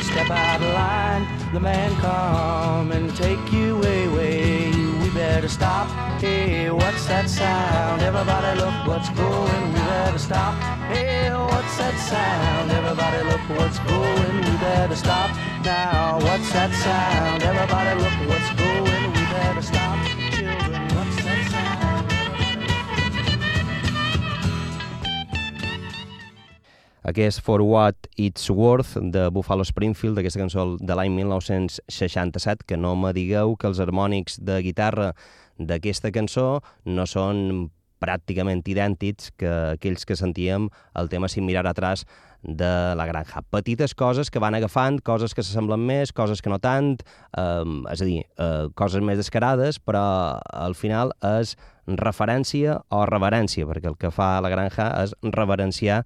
Step 0.00 0.30
out 0.30 0.62
of 0.62 0.72
line, 0.72 1.52
the 1.52 1.60
man 1.60 1.94
come 1.96 2.90
and 2.90 3.14
take 3.16 3.52
you 3.52 3.76
away. 3.82 4.70
We 4.70 5.10
better 5.10 5.48
stop. 5.48 6.05
Hey, 6.18 6.70
what's 6.70 7.04
that 7.06 7.28
sound? 7.28 8.00
Everybody 8.00 8.58
look 8.58 8.86
what's 8.86 9.10
going. 9.10 9.72
We 9.72 9.80
better 9.80 10.18
stop. 10.18 10.54
Hey, 10.88 11.28
what's 11.30 11.76
that 11.76 11.96
sound? 12.08 12.70
Everybody 12.70 13.22
look 13.28 13.44
what's 13.58 13.78
going. 13.80 14.36
We 14.40 14.56
better 14.56 14.96
stop 14.96 15.30
now. 15.62 16.18
What's 16.20 16.50
that 16.52 16.72
sound? 16.72 17.42
Everybody 17.42 18.00
look 18.00 18.16
what's 18.30 18.50
going. 18.56 19.12
We 19.12 19.22
better 19.28 19.60
stop. 19.60 19.98
What's? 20.96 21.26
Aquest 27.06 27.40
For 27.40 27.62
What 27.62 28.08
It's 28.16 28.50
Worth 28.50 28.96
de 28.98 29.28
Buffalo 29.30 29.62
Springfield, 29.62 30.18
aquesta 30.18 30.40
cançó 30.40 30.64
de 30.80 30.94
l'any 30.98 31.12
1967, 31.14 32.64
que 32.66 32.76
no 32.76 32.96
me 32.98 33.12
digueu 33.14 33.54
que 33.54 33.68
els 33.68 33.78
harmònics 33.78 34.40
de 34.42 34.56
guitarra 34.64 35.12
d'aquesta 35.58 36.12
cançó 36.12 36.60
no 36.84 37.06
són 37.06 37.70
pràcticament 38.02 38.60
idèntics 38.68 39.32
que 39.40 39.50
aquells 39.76 40.04
que 40.04 40.16
sentíem 40.18 40.68
el 41.00 41.08
tema 41.08 41.28
Sin 41.32 41.46
mirar 41.46 41.66
atrás 41.66 42.04
de 42.42 42.94
la 42.94 43.06
granja. 43.06 43.42
Petites 43.50 43.94
coses 43.94 44.30
que 44.30 44.38
van 44.38 44.54
agafant, 44.54 45.00
coses 45.02 45.34
que 45.34 45.42
s'assemblen 45.42 45.80
més, 45.82 46.12
coses 46.12 46.42
que 46.42 46.52
no 46.52 46.60
tant, 46.62 46.94
eh, 47.36 47.64
és 47.90 48.02
a 48.02 48.04
dir, 48.04 48.20
eh, 48.38 48.68
coses 48.74 49.02
més 49.02 49.18
descarades, 49.18 49.80
però 49.80 50.38
al 50.52 50.74
final 50.74 51.12
és 51.24 51.56
referència 51.86 52.80
o 52.90 53.04
reverència, 53.06 53.66
perquè 53.66 53.88
el 53.88 53.96
que 53.96 54.10
fa 54.10 54.40
la 54.40 54.50
granja 54.50 54.90
és 55.02 55.14
reverenciar 55.22 56.04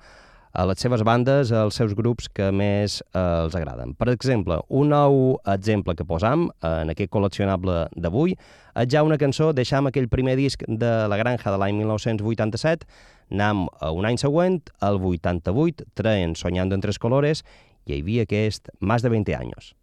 a 0.52 0.64
les 0.66 0.82
seves 0.82 1.04
bandes, 1.06 1.52
als 1.54 1.78
seus 1.78 1.94
grups 1.94 2.28
que 2.34 2.50
més 2.50 2.98
eh, 3.02 3.20
els 3.20 3.54
agraden. 3.54 3.94
Per 3.98 4.08
exemple, 4.12 4.58
un 4.68 4.90
nou 4.90 5.38
exemple 5.50 5.94
que 5.94 6.06
posam 6.06 6.48
en 6.66 6.90
aquest 6.90 7.12
col·leccionable 7.14 7.86
d'avui 7.94 8.34
és 8.34 8.90
ja 8.90 9.04
una 9.06 9.18
cançó, 9.18 9.52
deixam 9.54 9.86
aquell 9.90 10.10
primer 10.10 10.36
disc 10.38 10.62
de 10.66 10.92
La 11.10 11.18
Granja 11.20 11.50
de 11.50 11.58
l'any 11.60 11.80
1987, 11.82 12.86
anam 13.30 13.66
un 13.90 14.06
any 14.06 14.18
següent, 14.18 14.60
el 14.86 14.98
88, 14.98 15.86
traen 15.94 16.34
Soñando 16.34 16.74
en 16.74 16.82
tres 16.82 16.98
colores, 16.98 17.44
i 17.86 17.94
hi 17.94 18.02
havia 18.02 18.26
aquest 18.26 18.70
Más 18.80 19.02
de 19.02 19.10
20 19.10 19.36
años. 19.36 19.74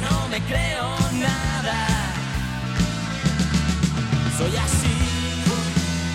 no 0.00 0.28
me 0.28 0.40
creo 0.40 0.88
nada. 1.12 1.86
Soy 4.38 4.56
así, 4.56 4.96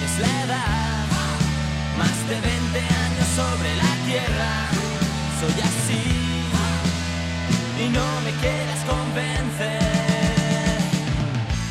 es 0.05 0.19
la 0.19 0.33
edad, 0.45 1.05
más 1.97 2.17
de 2.29 2.41
20 2.41 2.79
años 2.79 3.27
sobre 3.35 3.75
la 3.75 3.93
tierra. 4.07 4.51
Soy 5.39 5.61
así 5.61 6.19
y 7.81 7.89
no 7.89 8.21
me 8.25 8.31
quieras 8.41 8.79
convencer 8.85 9.79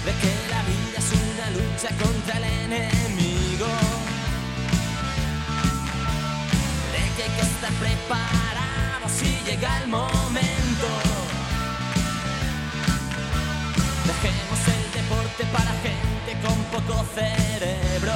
de 0.07 0.13
que 0.21 0.33
la 0.51 0.63
vida 0.63 0.99
es 0.99 1.11
una 1.13 1.51
lucha 1.51 1.89
contra 2.03 2.39
el 2.39 2.45
enemigo. 2.65 3.69
De 6.93 7.03
que 7.15 7.23
hay 7.25 7.31
que 7.37 7.43
estar 7.43 7.73
preparado 7.73 9.09
si 9.19 9.39
llega 9.45 9.83
el 9.83 9.89
momento. 9.89 11.08
Este 15.41 15.53
para 15.53 15.71
gente 15.71 16.33
con 16.45 16.57
poco 16.65 17.05
cerebro. 17.15 18.13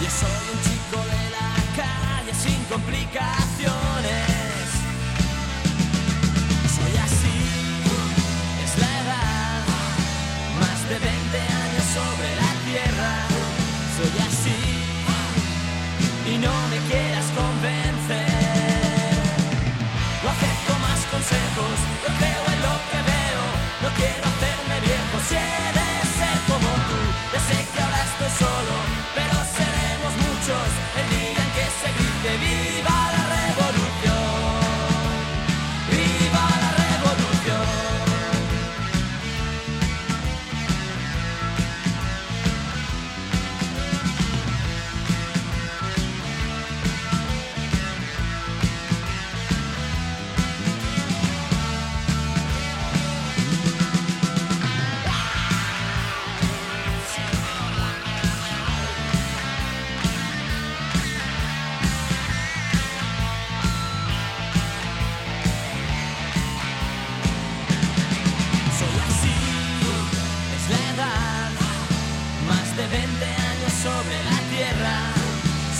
Yo 0.00 0.08
soy 0.08 0.42
un 0.54 0.60
chico 0.62 1.04
de 1.04 1.30
la 1.32 1.52
calle 1.76 2.32
sin 2.34 2.64
complicaciones. 2.64 4.35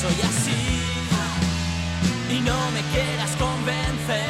soy 0.07 0.21
así 0.23 0.63
y 2.31 2.41
no 2.41 2.71
me 2.71 2.81
quieras 2.93 3.31
convencer. 3.37 4.29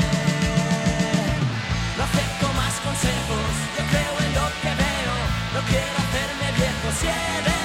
No 1.96 2.04
acepto 2.04 2.46
más 2.60 2.74
consejos, 2.86 3.50
yo 3.76 3.84
creo 3.92 4.14
en 4.24 4.34
lo 4.38 4.46
que 4.62 4.72
veo, 4.84 5.14
no 5.54 5.60
quiero 5.68 5.96
hacerme 6.04 6.46
viejo 6.56 6.88
si 7.00 7.06
eres 7.06 7.55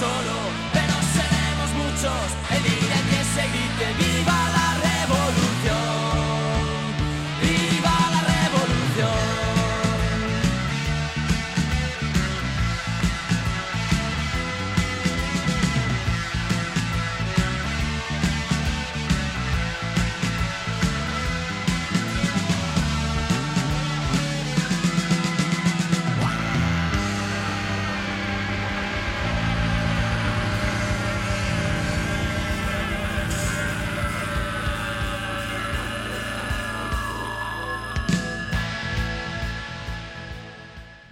solo, 0.00 0.36
pero 0.72 0.94
seremos 1.16 1.70
muchos. 1.82 2.26
El 2.56 2.62
día 2.62 2.98
que 3.10 3.20
se 3.34 3.42
grite 3.52 3.86
viva. 3.98 4.39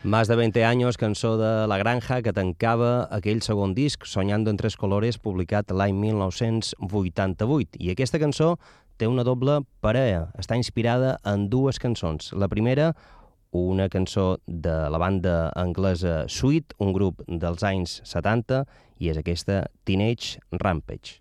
Más 0.08 0.26
de 0.26 0.36
20 0.36 0.64
anys, 0.64 0.96
cançó 0.96 1.36
de 1.36 1.66
La 1.68 1.76
Granja, 1.76 2.22
que 2.24 2.32
tancava 2.32 3.10
aquell 3.12 3.42
segon 3.44 3.74
disc, 3.76 4.06
Soñando 4.08 4.48
en 4.48 4.56
tres 4.56 4.78
colores, 4.80 5.18
publicat 5.20 5.68
l'any 5.68 5.92
1988. 6.00 7.76
I 7.76 7.90
aquesta 7.92 8.16
cançó 8.16 8.54
té 8.96 9.04
una 9.04 9.20
doble 9.28 9.58
parella. 9.84 10.30
Està 10.40 10.56
inspirada 10.56 11.18
en 11.28 11.50
dues 11.52 11.76
cançons. 11.76 12.32
La 12.32 12.48
primera, 12.48 12.94
una 13.52 13.90
cançó 13.92 14.38
de 14.46 14.80
la 14.88 14.96
banda 14.96 15.52
anglesa 15.52 16.22
Sweet, 16.24 16.72
un 16.80 16.96
grup 16.96 17.20
dels 17.28 17.60
anys 17.68 18.00
70, 18.08 18.64
i 19.04 19.12
és 19.12 19.20
aquesta 19.20 19.66
Teenage 19.84 20.40
Rampage. 20.56 21.20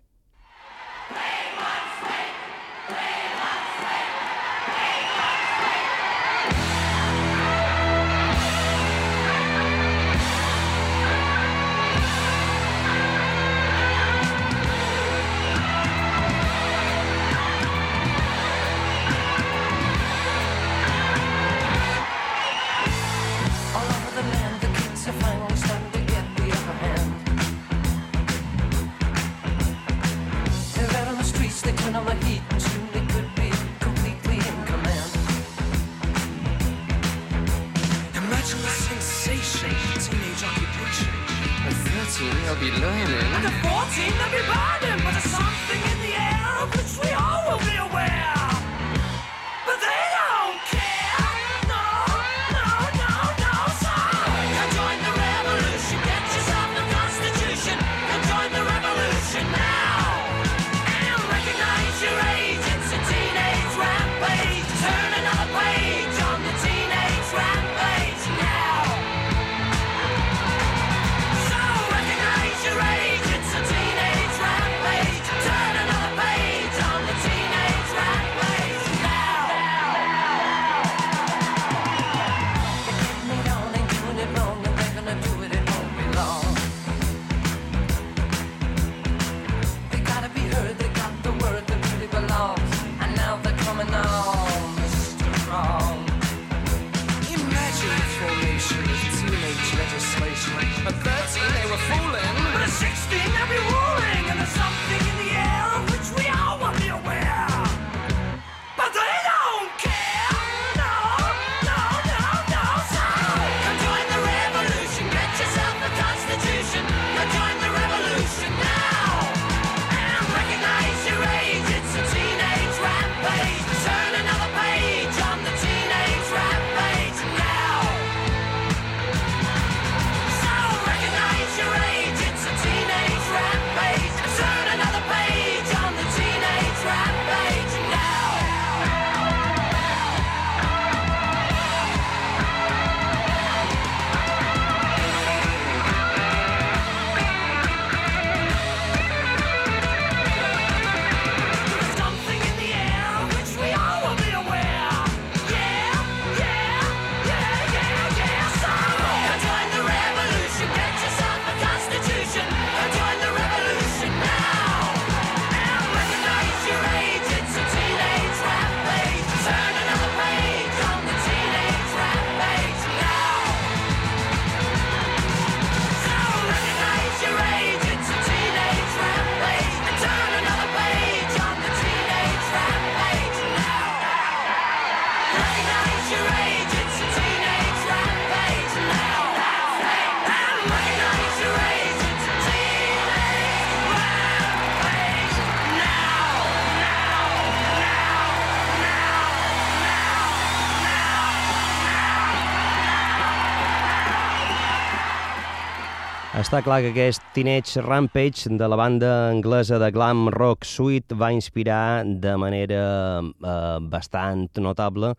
Està 206.48 206.62
clar 206.64 206.78
que 206.80 206.94
aquest 206.94 207.20
Teenage 207.36 207.82
Rampage 207.84 208.48
de 208.56 208.68
la 208.72 208.76
banda 208.80 209.08
anglesa 209.28 209.76
de 209.76 209.90
glam 209.92 210.30
rock 210.32 210.64
Sweet 210.64 211.12
va 211.20 211.28
inspirar 211.36 212.06
de 212.08 212.32
manera 212.40 212.78
eh, 213.20 213.76
bastant 213.84 214.46
notable 214.56 215.10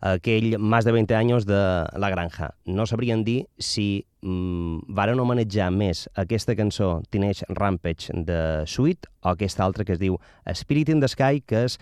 aquell 0.00 0.56
Más 0.56 0.88
de 0.88 0.96
20 0.96 1.18
anys 1.18 1.44
de 1.44 1.60
La 2.00 2.08
Granja. 2.08 2.54
No 2.64 2.88
sabrien 2.88 3.20
dir 3.20 3.42
si 3.60 4.06
mm, 4.24 4.88
varen 4.96 5.20
homenatjar 5.20 5.68
més 5.76 6.06
aquesta 6.16 6.56
cançó 6.56 7.02
Teenage 7.12 7.44
Rampage 7.52 8.08
de 8.24 8.64
Sweet 8.64 9.12
o 9.20 9.34
aquesta 9.36 9.68
altra 9.68 9.84
que 9.84 9.92
es 9.92 10.00
diu 10.00 10.16
Spirit 10.56 10.88
in 10.88 11.04
the 11.04 11.12
Sky, 11.12 11.44
que 11.44 11.66
és 11.68 11.76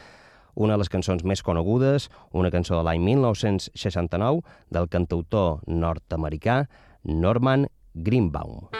una 0.58 0.74
de 0.74 0.82
les 0.82 0.90
cançons 0.90 1.22
més 1.22 1.46
conegudes, 1.46 2.10
una 2.34 2.50
cançó 2.50 2.74
de 2.74 2.82
l'any 2.90 3.06
1969 3.06 4.42
del 4.74 4.90
cantautor 4.90 5.60
nord-americà 5.70 6.64
Norman 7.06 7.70
Greenbaum. 7.94 8.70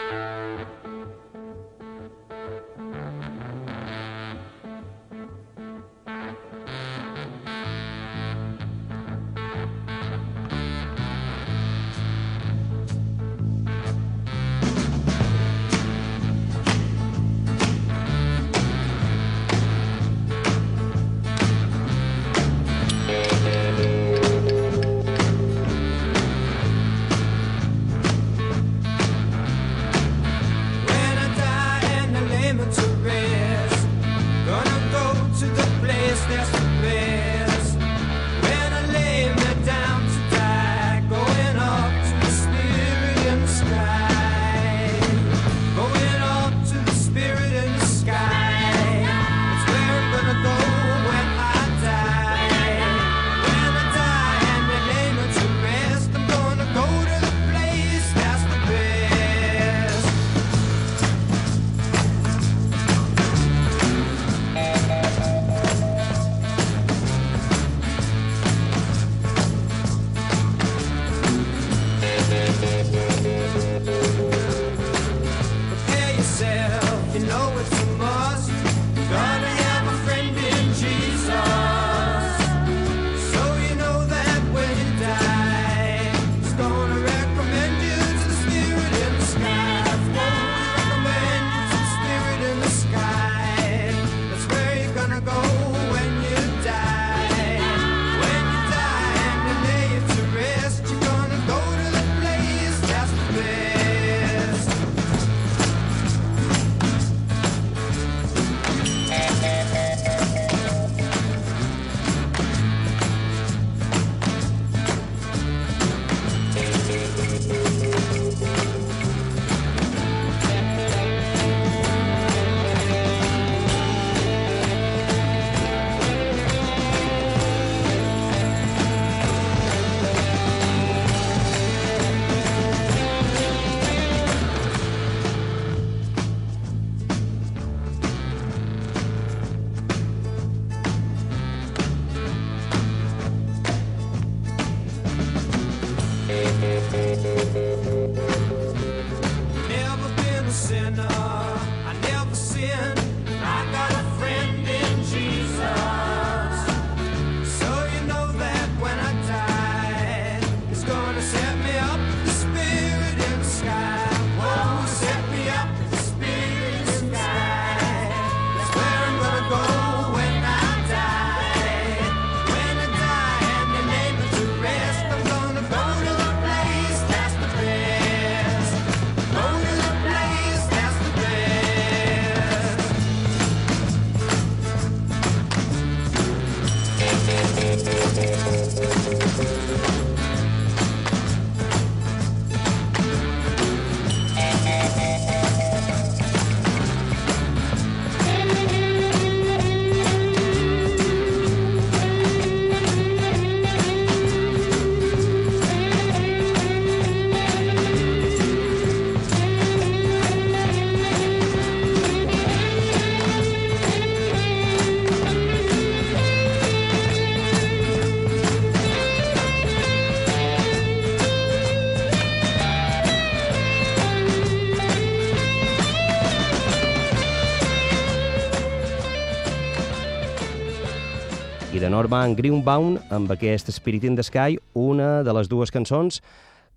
Norman 232.10 232.32
Greenbaum 232.34 232.96
amb 233.14 233.30
aquest 233.30 233.68
Spirit 233.70 234.02
in 234.02 234.16
the 234.18 234.22
Sky, 234.26 234.56
una 234.74 235.20
de 235.22 235.30
les 235.30 235.46
dues 235.46 235.70
cançons 235.70 236.16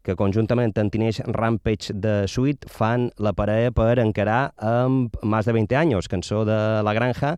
que 0.05 0.13
conjuntament 0.13 0.75
amb 0.77 0.93
Teenage 0.93 1.23
Rampage 1.25 1.95
de 1.97 2.27
Sweet 2.29 2.67
fan 2.69 3.07
la 3.17 3.31
parella 3.34 3.71
per 3.73 3.97
encarar 3.97 4.51
amb 4.61 5.15
Más 5.23 5.49
de 5.49 5.55
20 5.57 5.79
anys, 5.79 6.05
cançó 6.11 6.43
de 6.45 6.57
La 6.86 6.93
Granja, 6.93 7.31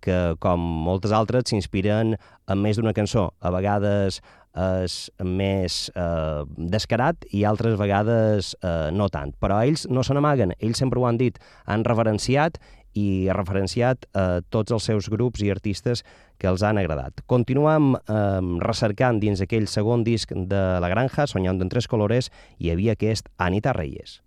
que, 0.00 0.16
com 0.40 0.64
moltes 0.86 1.12
altres, 1.12 1.50
s'inspiren 1.50 2.14
en 2.16 2.62
més 2.64 2.80
d'una 2.80 2.94
cançó. 2.96 3.26
A 3.44 3.52
vegades 3.52 4.22
és 4.54 4.96
més 5.20 5.90
eh, 5.92 6.44
descarat 6.56 7.28
i 7.34 7.44
altres 7.44 7.76
vegades 7.76 8.54
eh, 8.62 8.88
no 8.94 9.10
tant. 9.12 9.34
Però 9.36 9.60
ells 9.60 9.84
no 9.90 10.00
se 10.00 10.16
n'amaguen, 10.16 10.56
ells 10.60 10.80
sempre 10.80 11.02
ho 11.02 11.04
han 11.10 11.20
dit, 11.20 11.36
han 11.68 11.84
referenciat 11.84 12.56
i 12.94 13.28
ha 13.28 13.36
referenciat 13.36 14.06
eh, 14.10 14.40
tots 14.50 14.74
els 14.74 14.88
seus 14.90 15.10
grups 15.12 15.42
i 15.44 15.50
artistes 15.52 16.04
que 16.38 16.50
els 16.50 16.64
han 16.66 16.80
agradat. 16.80 17.24
Continuem 17.30 17.94
eh, 17.96 18.18
recercant 18.64 19.20
dins 19.22 19.44
aquell 19.44 19.68
segon 19.70 20.04
disc 20.06 20.32
de 20.34 20.64
La 20.80 20.90
Granja, 20.92 21.28
Soñando 21.30 21.66
en 21.66 21.72
tres 21.72 21.88
colores, 21.90 22.32
hi 22.58 22.72
havia 22.72 22.96
aquest 22.98 23.30
Anita 23.38 23.76
Reyes. 23.76 24.23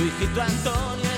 su 0.00 0.06
hijito 0.06 0.40
Antonio. 0.40 1.09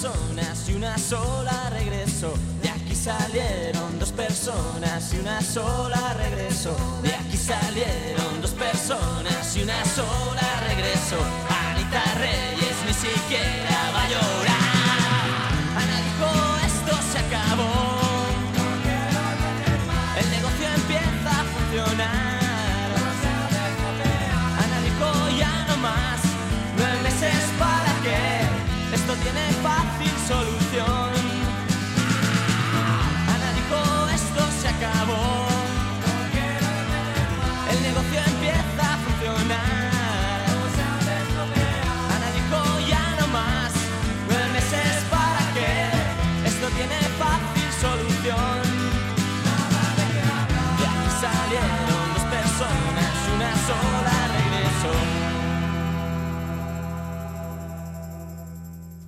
personas 0.00 0.66
y 0.66 0.74
una 0.74 0.96
sola 0.96 1.68
regreso. 1.70 2.32
De 2.62 2.70
aquí 2.70 2.94
salieron 2.94 3.98
dos 3.98 4.12
personas 4.12 5.12
y 5.12 5.18
una 5.18 5.42
sola 5.42 6.14
regreso. 6.14 6.74
De 7.02 7.14
aquí 7.14 7.36
salieron 7.36 8.40
dos 8.40 8.52
personas 8.52 9.56
y 9.56 9.62
una 9.62 9.84
sola 9.84 10.62
regreso. 10.68 11.16
Anita 11.50 12.02
Reyes 12.14 12.76
ni 12.86 12.94
siquiera 12.94 13.69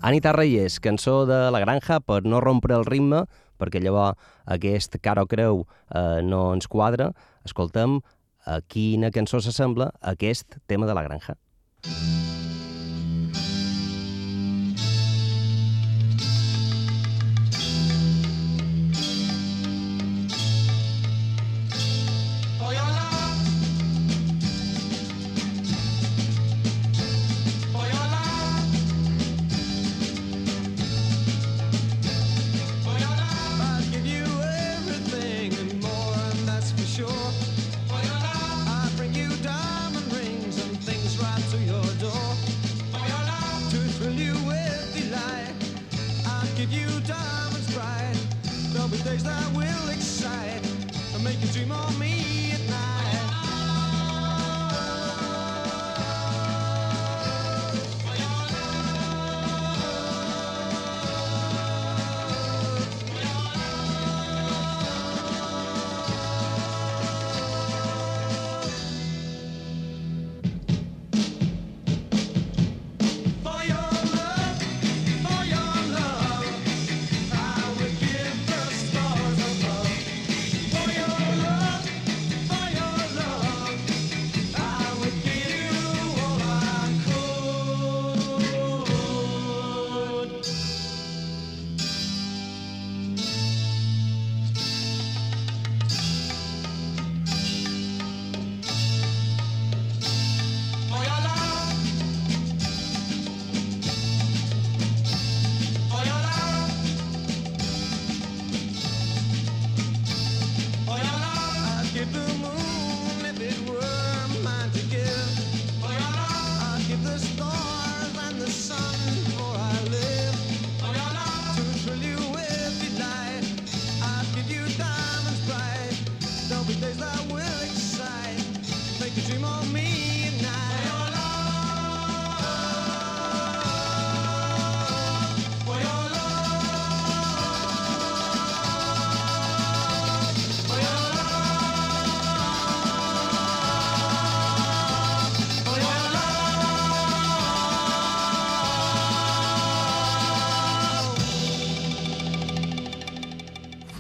Anita 0.03 0.33
Reyes, 0.33 0.81
cançó 0.81 1.27
de 1.27 1.37
La 1.55 1.61
Granja 1.63 2.01
per 2.03 2.25
no 2.27 2.41
rompre 2.43 2.75
el 2.75 2.83
ritme, 2.89 3.21
perquè 3.63 3.79
llavors 3.79 4.19
aquest 4.51 4.99
cara 4.99 5.23
o 5.23 5.29
creu 5.31 5.63
eh, 5.95 6.19
no 6.27 6.49
ens 6.57 6.67
quadra. 6.67 7.13
Escoltem 7.47 8.01
a 8.43 8.59
quina 8.67 9.13
cançó 9.15 9.39
s'assembla 9.39 9.93
aquest 10.15 10.59
tema 10.67 10.91
de 10.91 10.99
La 10.99 11.07
Granja. 11.07 11.39
Mm. 11.87 12.22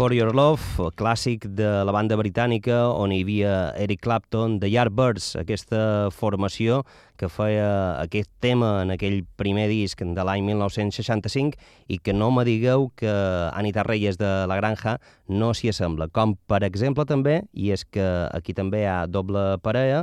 For 0.02 0.10
Your 0.12 0.34
Love, 0.34 0.88
clàssic 0.98 1.44
de 1.54 1.68
la 1.86 1.92
banda 1.94 2.16
britànica 2.18 2.88
on 2.90 3.12
hi 3.14 3.20
havia 3.22 3.52
Eric 3.78 4.00
Clapton, 4.02 4.56
The 4.58 4.66
Yardbirds, 4.66 5.28
aquesta 5.38 6.08
formació 6.10 6.80
que 7.20 7.28
feia 7.30 7.68
aquest 8.00 8.26
tema 8.42 8.72
en 8.82 8.90
aquell 8.96 9.20
primer 9.38 9.68
disc 9.70 10.02
de 10.02 10.24
l'any 10.26 10.42
1965 10.48 11.54
i 11.86 12.00
que 12.02 12.16
no 12.18 12.32
me 12.34 12.42
digueu 12.42 12.88
que 12.98 13.14
Anita 13.54 13.86
Reyes 13.86 14.18
de 14.18 14.32
La 14.50 14.58
Granja 14.58 14.96
no 15.30 15.52
s'hi 15.54 15.70
assembla. 15.70 16.10
Com, 16.10 16.34
per 16.50 16.64
exemple, 16.66 17.06
també, 17.06 17.44
i 17.54 17.70
és 17.70 17.86
que 17.86 18.08
aquí 18.34 18.58
també 18.58 18.82
hi 18.82 18.90
ha 18.90 19.04
doble 19.06 19.52
parella, 19.62 20.02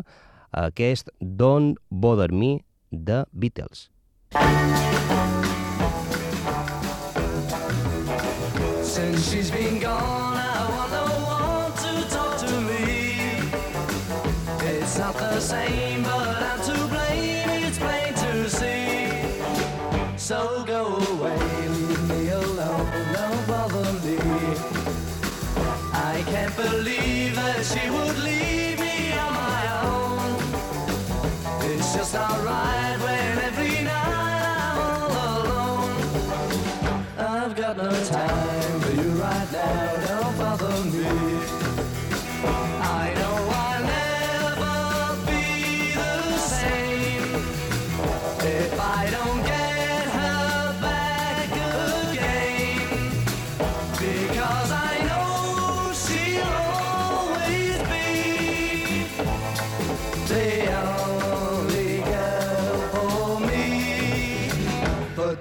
aquest 0.63 1.11
Don't 1.19 1.75
Bother 1.91 2.31
Me 2.31 2.61
de 2.87 3.25
Beatles. 3.35 3.89
Since 8.99 9.31
she's 9.31 9.49
been 9.49 9.79
gone, 9.79 10.28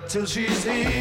till 0.08 0.24
she's 0.24 0.64
here, 0.64 0.97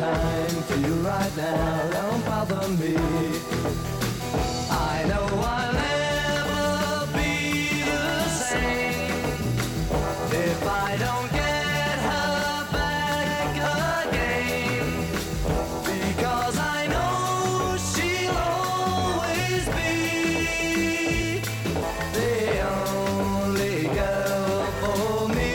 time 0.00 0.62
for 0.62 0.76
you 0.78 0.94
right 1.06 1.36
now, 1.36 1.90
don't 1.92 2.24
bother 2.24 2.68
me. 2.80 2.96
I 4.70 5.04
know 5.10 5.26
I'll 5.54 5.72
never 5.74 7.06
be 7.18 7.82
the 7.84 8.28
same 8.28 9.34
if 10.48 10.60
I 10.66 10.96
don't 11.04 11.30
get 11.40 11.96
her 12.08 12.66
back 12.76 13.52
again. 14.08 14.88
Because 15.84 16.56
I 16.58 16.80
know 16.94 17.76
she'll 17.90 18.38
always 18.56 19.64
be 19.76 19.96
the 22.18 22.34
only 22.88 23.78
girl 24.00 24.64
for 24.80 25.28
me. 25.38 25.52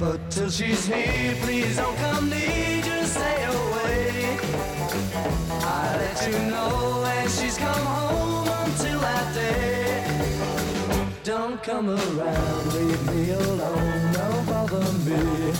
But 0.00 0.18
till 0.32 0.50
she's 0.50 0.84
here, 0.86 1.36
please 1.42 1.76
don't 1.76 1.96
come 1.98 2.28
near, 2.30 2.67
You 6.28 6.38
know 6.50 7.00
when 7.04 7.28
she's 7.28 7.56
come 7.56 7.86
home 7.86 8.48
until 8.64 9.00
that 9.00 9.34
day. 9.34 10.36
Don't 11.24 11.62
come 11.62 11.88
around, 11.88 12.72
leave 12.74 13.02
me 13.06 13.30
alone, 13.30 14.12
don't 14.12 14.46
bother 14.46 14.92
me. 15.08 15.52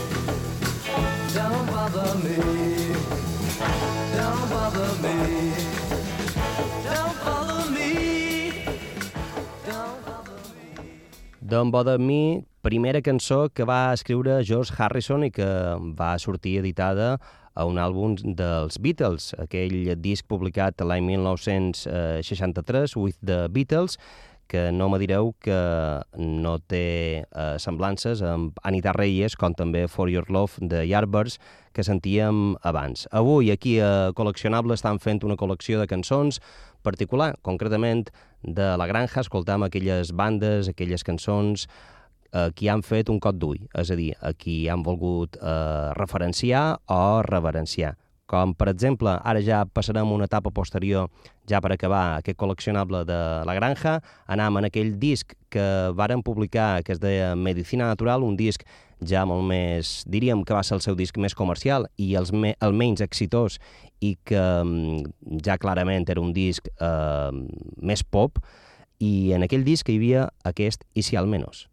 Don't 1.32 1.66
bother 1.72 2.14
me. 2.24 2.36
Don't 4.12 4.44
bother 4.50 4.90
me. 5.04 5.16
Don't 6.84 7.16
bother 7.24 7.70
me. 7.70 8.64
Don't 9.64 10.04
bother 10.04 10.40
me. 10.52 10.66
Don't 11.46 11.70
Bother 11.70 11.98
Me, 11.98 12.44
primera 12.68 13.00
cançó 13.00 13.48
que 13.48 13.64
va 13.64 13.94
escriure 13.96 14.42
George 14.44 14.74
Harrison 14.76 15.22
i 15.24 15.32
que 15.32 15.48
va 15.96 16.12
sortir 16.20 16.58
editada 16.60 17.14
a 17.56 17.64
un 17.64 17.80
àlbum 17.80 18.14
dels 18.36 18.76
Beatles, 18.84 19.30
aquell 19.40 19.94
disc 19.96 20.28
publicat 20.28 20.84
l'any 20.84 21.06
1963, 21.08 22.94
With 23.00 23.16
the 23.24 23.46
Beatles, 23.48 23.96
que 24.48 24.68
no 24.72 24.90
me 24.92 25.00
direu 25.00 25.32
que 25.44 25.56
no 26.20 26.54
té 26.60 26.84
eh, 27.24 27.56
semblances 27.60 28.20
amb 28.24 28.56
Anita 28.68 28.92
Reyes, 28.96 29.36
com 29.36 29.56
també 29.56 29.86
For 29.88 30.12
Your 30.12 30.28
Love 30.28 30.60
de 30.60 30.84
Yardbirds, 30.88 31.40
que 31.72 31.84
sentíem 31.84 32.56
abans. 32.68 33.08
Avui, 33.12 33.52
aquí 33.52 33.78
a 33.80 34.14
Col·leccionable, 34.16 34.76
estan 34.76 35.00
fent 35.00 35.24
una 35.24 35.40
col·lecció 35.40 35.80
de 35.80 35.88
cançons 35.88 36.40
particular, 36.84 37.34
concretament 37.42 38.08
de 38.42 38.74
La 38.80 38.88
Granja, 38.88 39.24
escoltam 39.24 39.64
aquelles 39.64 40.12
bandes, 40.12 40.68
aquelles 40.68 41.04
cançons 41.04 41.68
eh, 42.32 42.48
qui 42.54 42.68
han 42.68 42.82
fet 42.82 43.08
un 43.12 43.20
cot 43.20 43.38
d'ull, 43.38 43.60
és 43.78 43.90
a 43.90 43.96
dir, 43.98 44.12
a 44.20 44.34
qui 44.36 44.66
han 44.68 44.82
volgut 44.86 45.38
eh, 45.40 45.94
referenciar 45.98 46.78
o 46.92 47.22
reverenciar. 47.26 47.94
Com, 48.28 48.52
per 48.52 48.66
exemple, 48.68 49.14
ara 49.24 49.40
ja 49.40 49.62
passarem 49.64 50.04
a 50.04 50.12
una 50.12 50.26
etapa 50.28 50.50
posterior, 50.52 51.08
ja 51.48 51.62
per 51.64 51.70
acabar 51.72 52.18
aquest 52.18 52.36
col·leccionable 52.36 53.00
de 53.08 53.16
La 53.48 53.54
Granja, 53.56 53.94
anam 54.28 54.58
en 54.60 54.68
aquell 54.68 54.98
disc 55.00 55.32
que 55.48 55.64
varen 55.96 56.20
publicar, 56.22 56.82
que 56.84 56.92
es 56.92 57.00
deia 57.00 57.32
Medicina 57.36 57.86
Natural, 57.88 58.26
un 58.26 58.36
disc 58.36 58.66
ja 59.00 59.24
molt 59.24 59.46
més, 59.48 60.02
diríem 60.04 60.42
que 60.44 60.52
va 60.52 60.60
ser 60.66 60.76
el 60.76 60.84
seu 60.84 60.98
disc 60.98 61.16
més 61.16 61.32
comercial 61.38 61.86
i 61.96 62.10
els 62.20 62.34
me, 62.34 62.52
el 62.60 62.76
menys 62.76 63.00
exitós 63.00 63.56
i 64.04 64.18
que 64.28 64.42
mm, 64.42 65.40
ja 65.46 65.56
clarament 65.56 66.04
era 66.10 66.20
un 66.20 66.34
disc 66.36 66.68
eh, 66.68 67.32
més 67.80 68.04
pop, 68.04 68.42
i 68.98 69.32
en 69.32 69.46
aquell 69.46 69.64
disc 69.64 69.88
hi 69.88 69.96
havia 69.96 70.28
aquest 70.44 70.84
I 70.94 71.06
si 71.06 71.16
al 71.16 71.30
menos. 71.30 71.68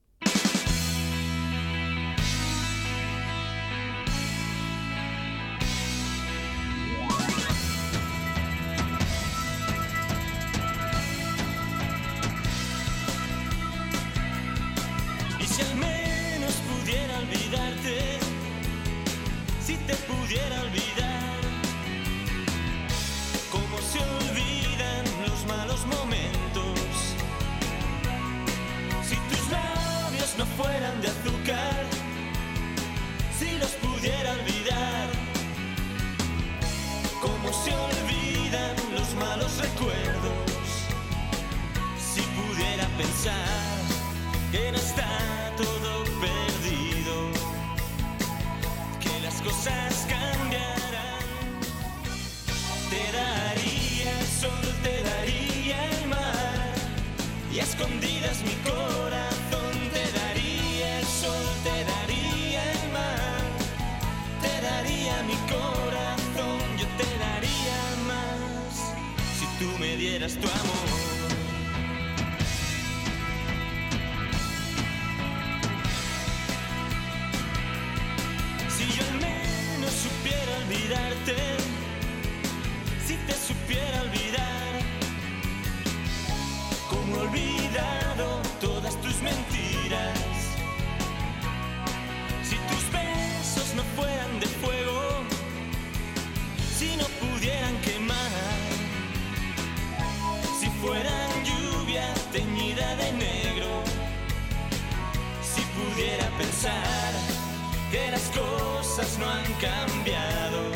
Que 107.91 108.11
las 108.11 108.30
cosas 108.30 109.18
no 109.20 109.30
han 109.30 109.45
cambiado, 109.61 110.72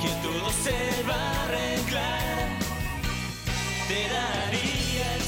que 0.00 0.08
todo 0.22 0.50
se 0.64 1.02
va 1.08 1.14
a 1.14 1.44
arreglar. 1.44 2.48
Te 3.88 4.00
daría 4.16 5.14
el 5.16 5.25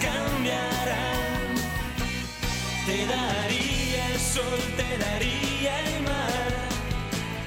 cambiarán, 0.00 1.54
te 2.84 3.06
daría 3.06 4.08
el 4.08 4.18
sol, 4.18 4.60
te 4.76 4.98
daría 4.98 5.80
el 5.86 6.02
mar, 6.02 6.52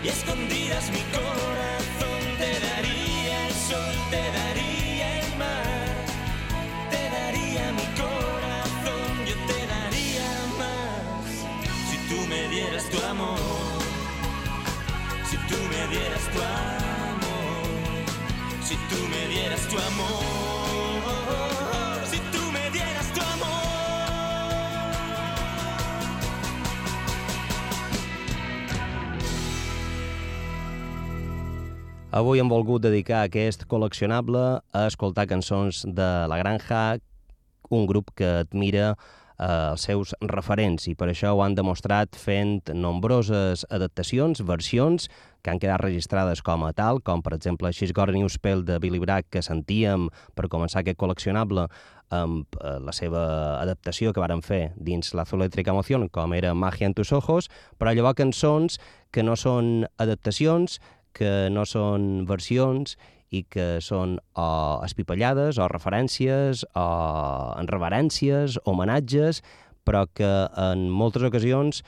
y 0.02 0.08
escondidas 0.08 0.90
mi 0.92 1.04
corazón, 1.12 2.22
te 2.40 2.60
daría 2.68 3.48
el 3.48 3.54
sol, 3.54 3.96
te 4.12 4.24
daría 4.40 5.20
el 5.20 5.38
mar, 5.38 5.88
te 6.90 7.10
daría 7.18 7.72
mi 7.74 7.88
corazón, 8.00 9.26
yo 9.28 9.36
te 9.50 9.68
daría 9.68 10.30
más, 10.58 11.28
si 11.90 11.98
tú 12.08 12.28
me 12.30 12.48
dieras 12.48 12.90
tu 12.90 13.06
amor. 13.06 13.76
Si 15.30 15.38
tú 15.48 15.58
me 15.70 15.88
dieras 15.88 16.24
tu 16.34 16.42
amor, 16.42 17.66
si 18.64 18.76
tú 18.90 18.96
me 19.10 19.28
dieras 19.28 19.68
tu 19.68 19.78
amor, 19.78 20.45
Avui 32.16 32.40
hem 32.40 32.48
volgut 32.48 32.80
dedicar 32.80 33.26
aquest 33.26 33.66
col·leccionable 33.68 34.42
a 34.72 34.84
escoltar 34.88 35.26
cançons 35.28 35.82
de 35.84 36.06
La 36.32 36.38
Granja, 36.40 37.02
un 37.76 37.84
grup 37.90 38.14
que 38.16 38.30
admira 38.46 38.94
eh, 38.94 39.50
els 39.50 39.84
seus 39.84 40.14
referents 40.24 40.88
i 40.88 40.94
per 40.96 41.10
això 41.12 41.34
ho 41.36 41.44
han 41.44 41.58
demostrat 41.60 42.16
fent 42.16 42.72
nombroses 42.72 43.66
adaptacions, 43.68 44.46
versions 44.48 45.10
que 45.44 45.52
han 45.52 45.60
quedat 45.60 45.84
registrades 45.84 46.40
com 46.40 46.64
a 46.64 46.72
tal, 46.72 47.04
com 47.04 47.20
per 47.20 47.36
exemple 47.36 47.74
She's 47.76 47.92
Got 47.92 48.14
a 48.14 48.16
New 48.16 48.32
Spell 48.32 48.64
de 48.64 48.80
Billy 48.80 49.04
Bragg 49.04 49.28
que 49.28 49.44
sentíem 49.44 50.08
per 50.40 50.48
començar 50.48 50.86
aquest 50.86 51.02
col·leccionable 51.04 51.68
amb 52.16 52.48
eh, 52.64 52.78
la 52.80 52.96
seva 52.96 53.28
adaptació 53.60 54.16
que 54.16 54.24
varen 54.24 54.40
fer 54.40 54.70
dins 54.80 55.12
la 55.12 55.28
Eléctrica 55.28 55.76
Emoción, 55.76 56.08
com 56.08 56.32
era 56.32 56.56
Magia 56.56 56.88
en 56.88 56.96
tus 56.96 57.12
ojos, 57.12 57.52
però 57.76 57.92
llavors 57.92 58.24
cançons 58.24 58.80
que 59.12 59.24
no 59.24 59.36
són 59.36 59.90
adaptacions, 60.00 60.80
que 61.16 61.50
no 61.54 61.64
són 61.68 62.26
versions 62.30 62.98
i 63.34 63.44
que 63.50 63.82
són 63.84 64.18
o 64.38 64.48
espipallades, 64.86 65.58
o 65.58 65.68
referències, 65.72 66.66
o 66.76 66.88
en 67.60 67.70
reverències, 67.72 68.60
homenatges, 68.68 69.42
però 69.86 70.06
que 70.14 70.32
en 70.60 70.90
moltes 70.92 71.26
ocasions 71.26 71.82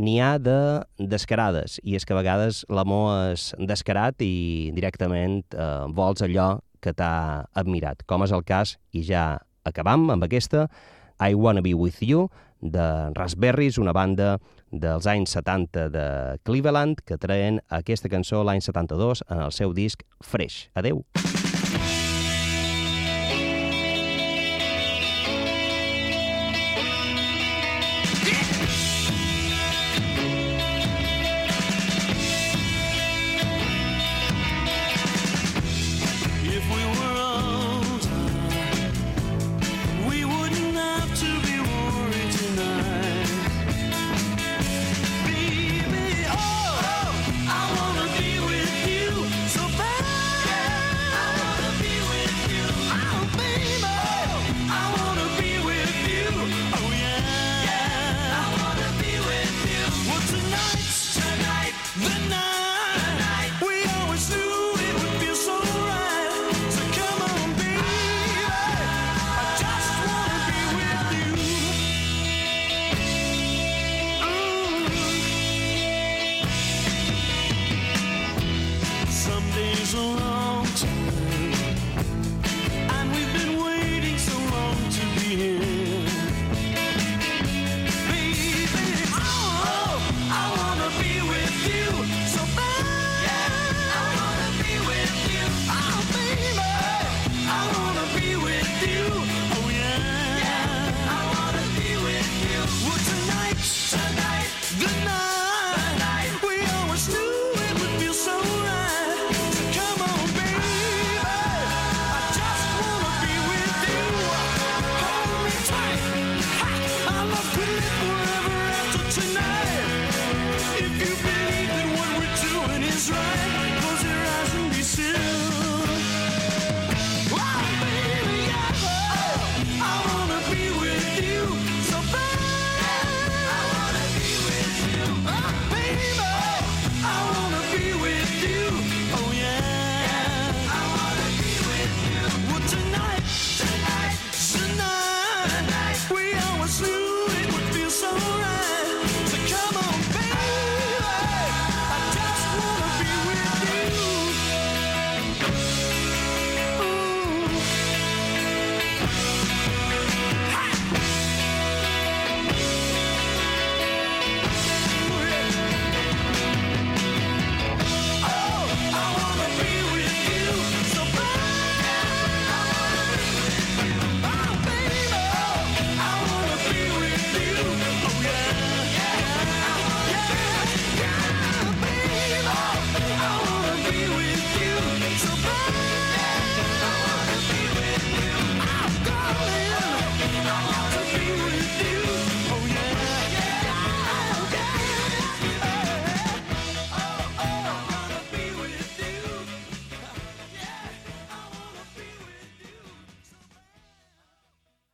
n'hi 0.00 0.18
ha 0.24 0.36
de 0.40 0.82
descarades, 0.98 1.78
i 1.84 1.96
és 1.98 2.06
que 2.08 2.14
a 2.14 2.20
vegades 2.20 2.62
l'amor 2.72 3.34
és 3.34 3.50
descarat 3.60 4.22
i 4.24 4.72
directament 4.74 5.42
eh, 5.52 5.84
vols 5.92 6.24
allò 6.24 6.54
que 6.82 6.94
t'ha 6.96 7.46
admirat, 7.54 8.02
com 8.08 8.24
és 8.24 8.32
el 8.34 8.44
cas, 8.46 8.76
i 8.90 9.04
ja 9.06 9.36
acabam 9.68 10.08
amb 10.10 10.24
aquesta, 10.26 10.66
I 11.22 11.36
Wanna 11.38 11.62
Be 11.62 11.74
With 11.78 12.02
You, 12.02 12.26
de 12.62 13.12
Raspberries, 13.14 13.78
una 13.78 13.92
banda 13.92 14.38
dels 14.72 15.06
anys 15.06 15.36
70 15.36 15.88
de 15.92 16.06
Cleveland, 16.42 17.04
que 17.06 17.20
traen 17.20 17.60
aquesta 17.68 18.10
cançó 18.12 18.42
l'any 18.42 18.64
72 18.64 19.24
en 19.28 19.46
el 19.46 19.52
seu 19.52 19.76
disc 19.76 20.02
Fresh. 20.24 20.70
Adeu! 20.74 21.04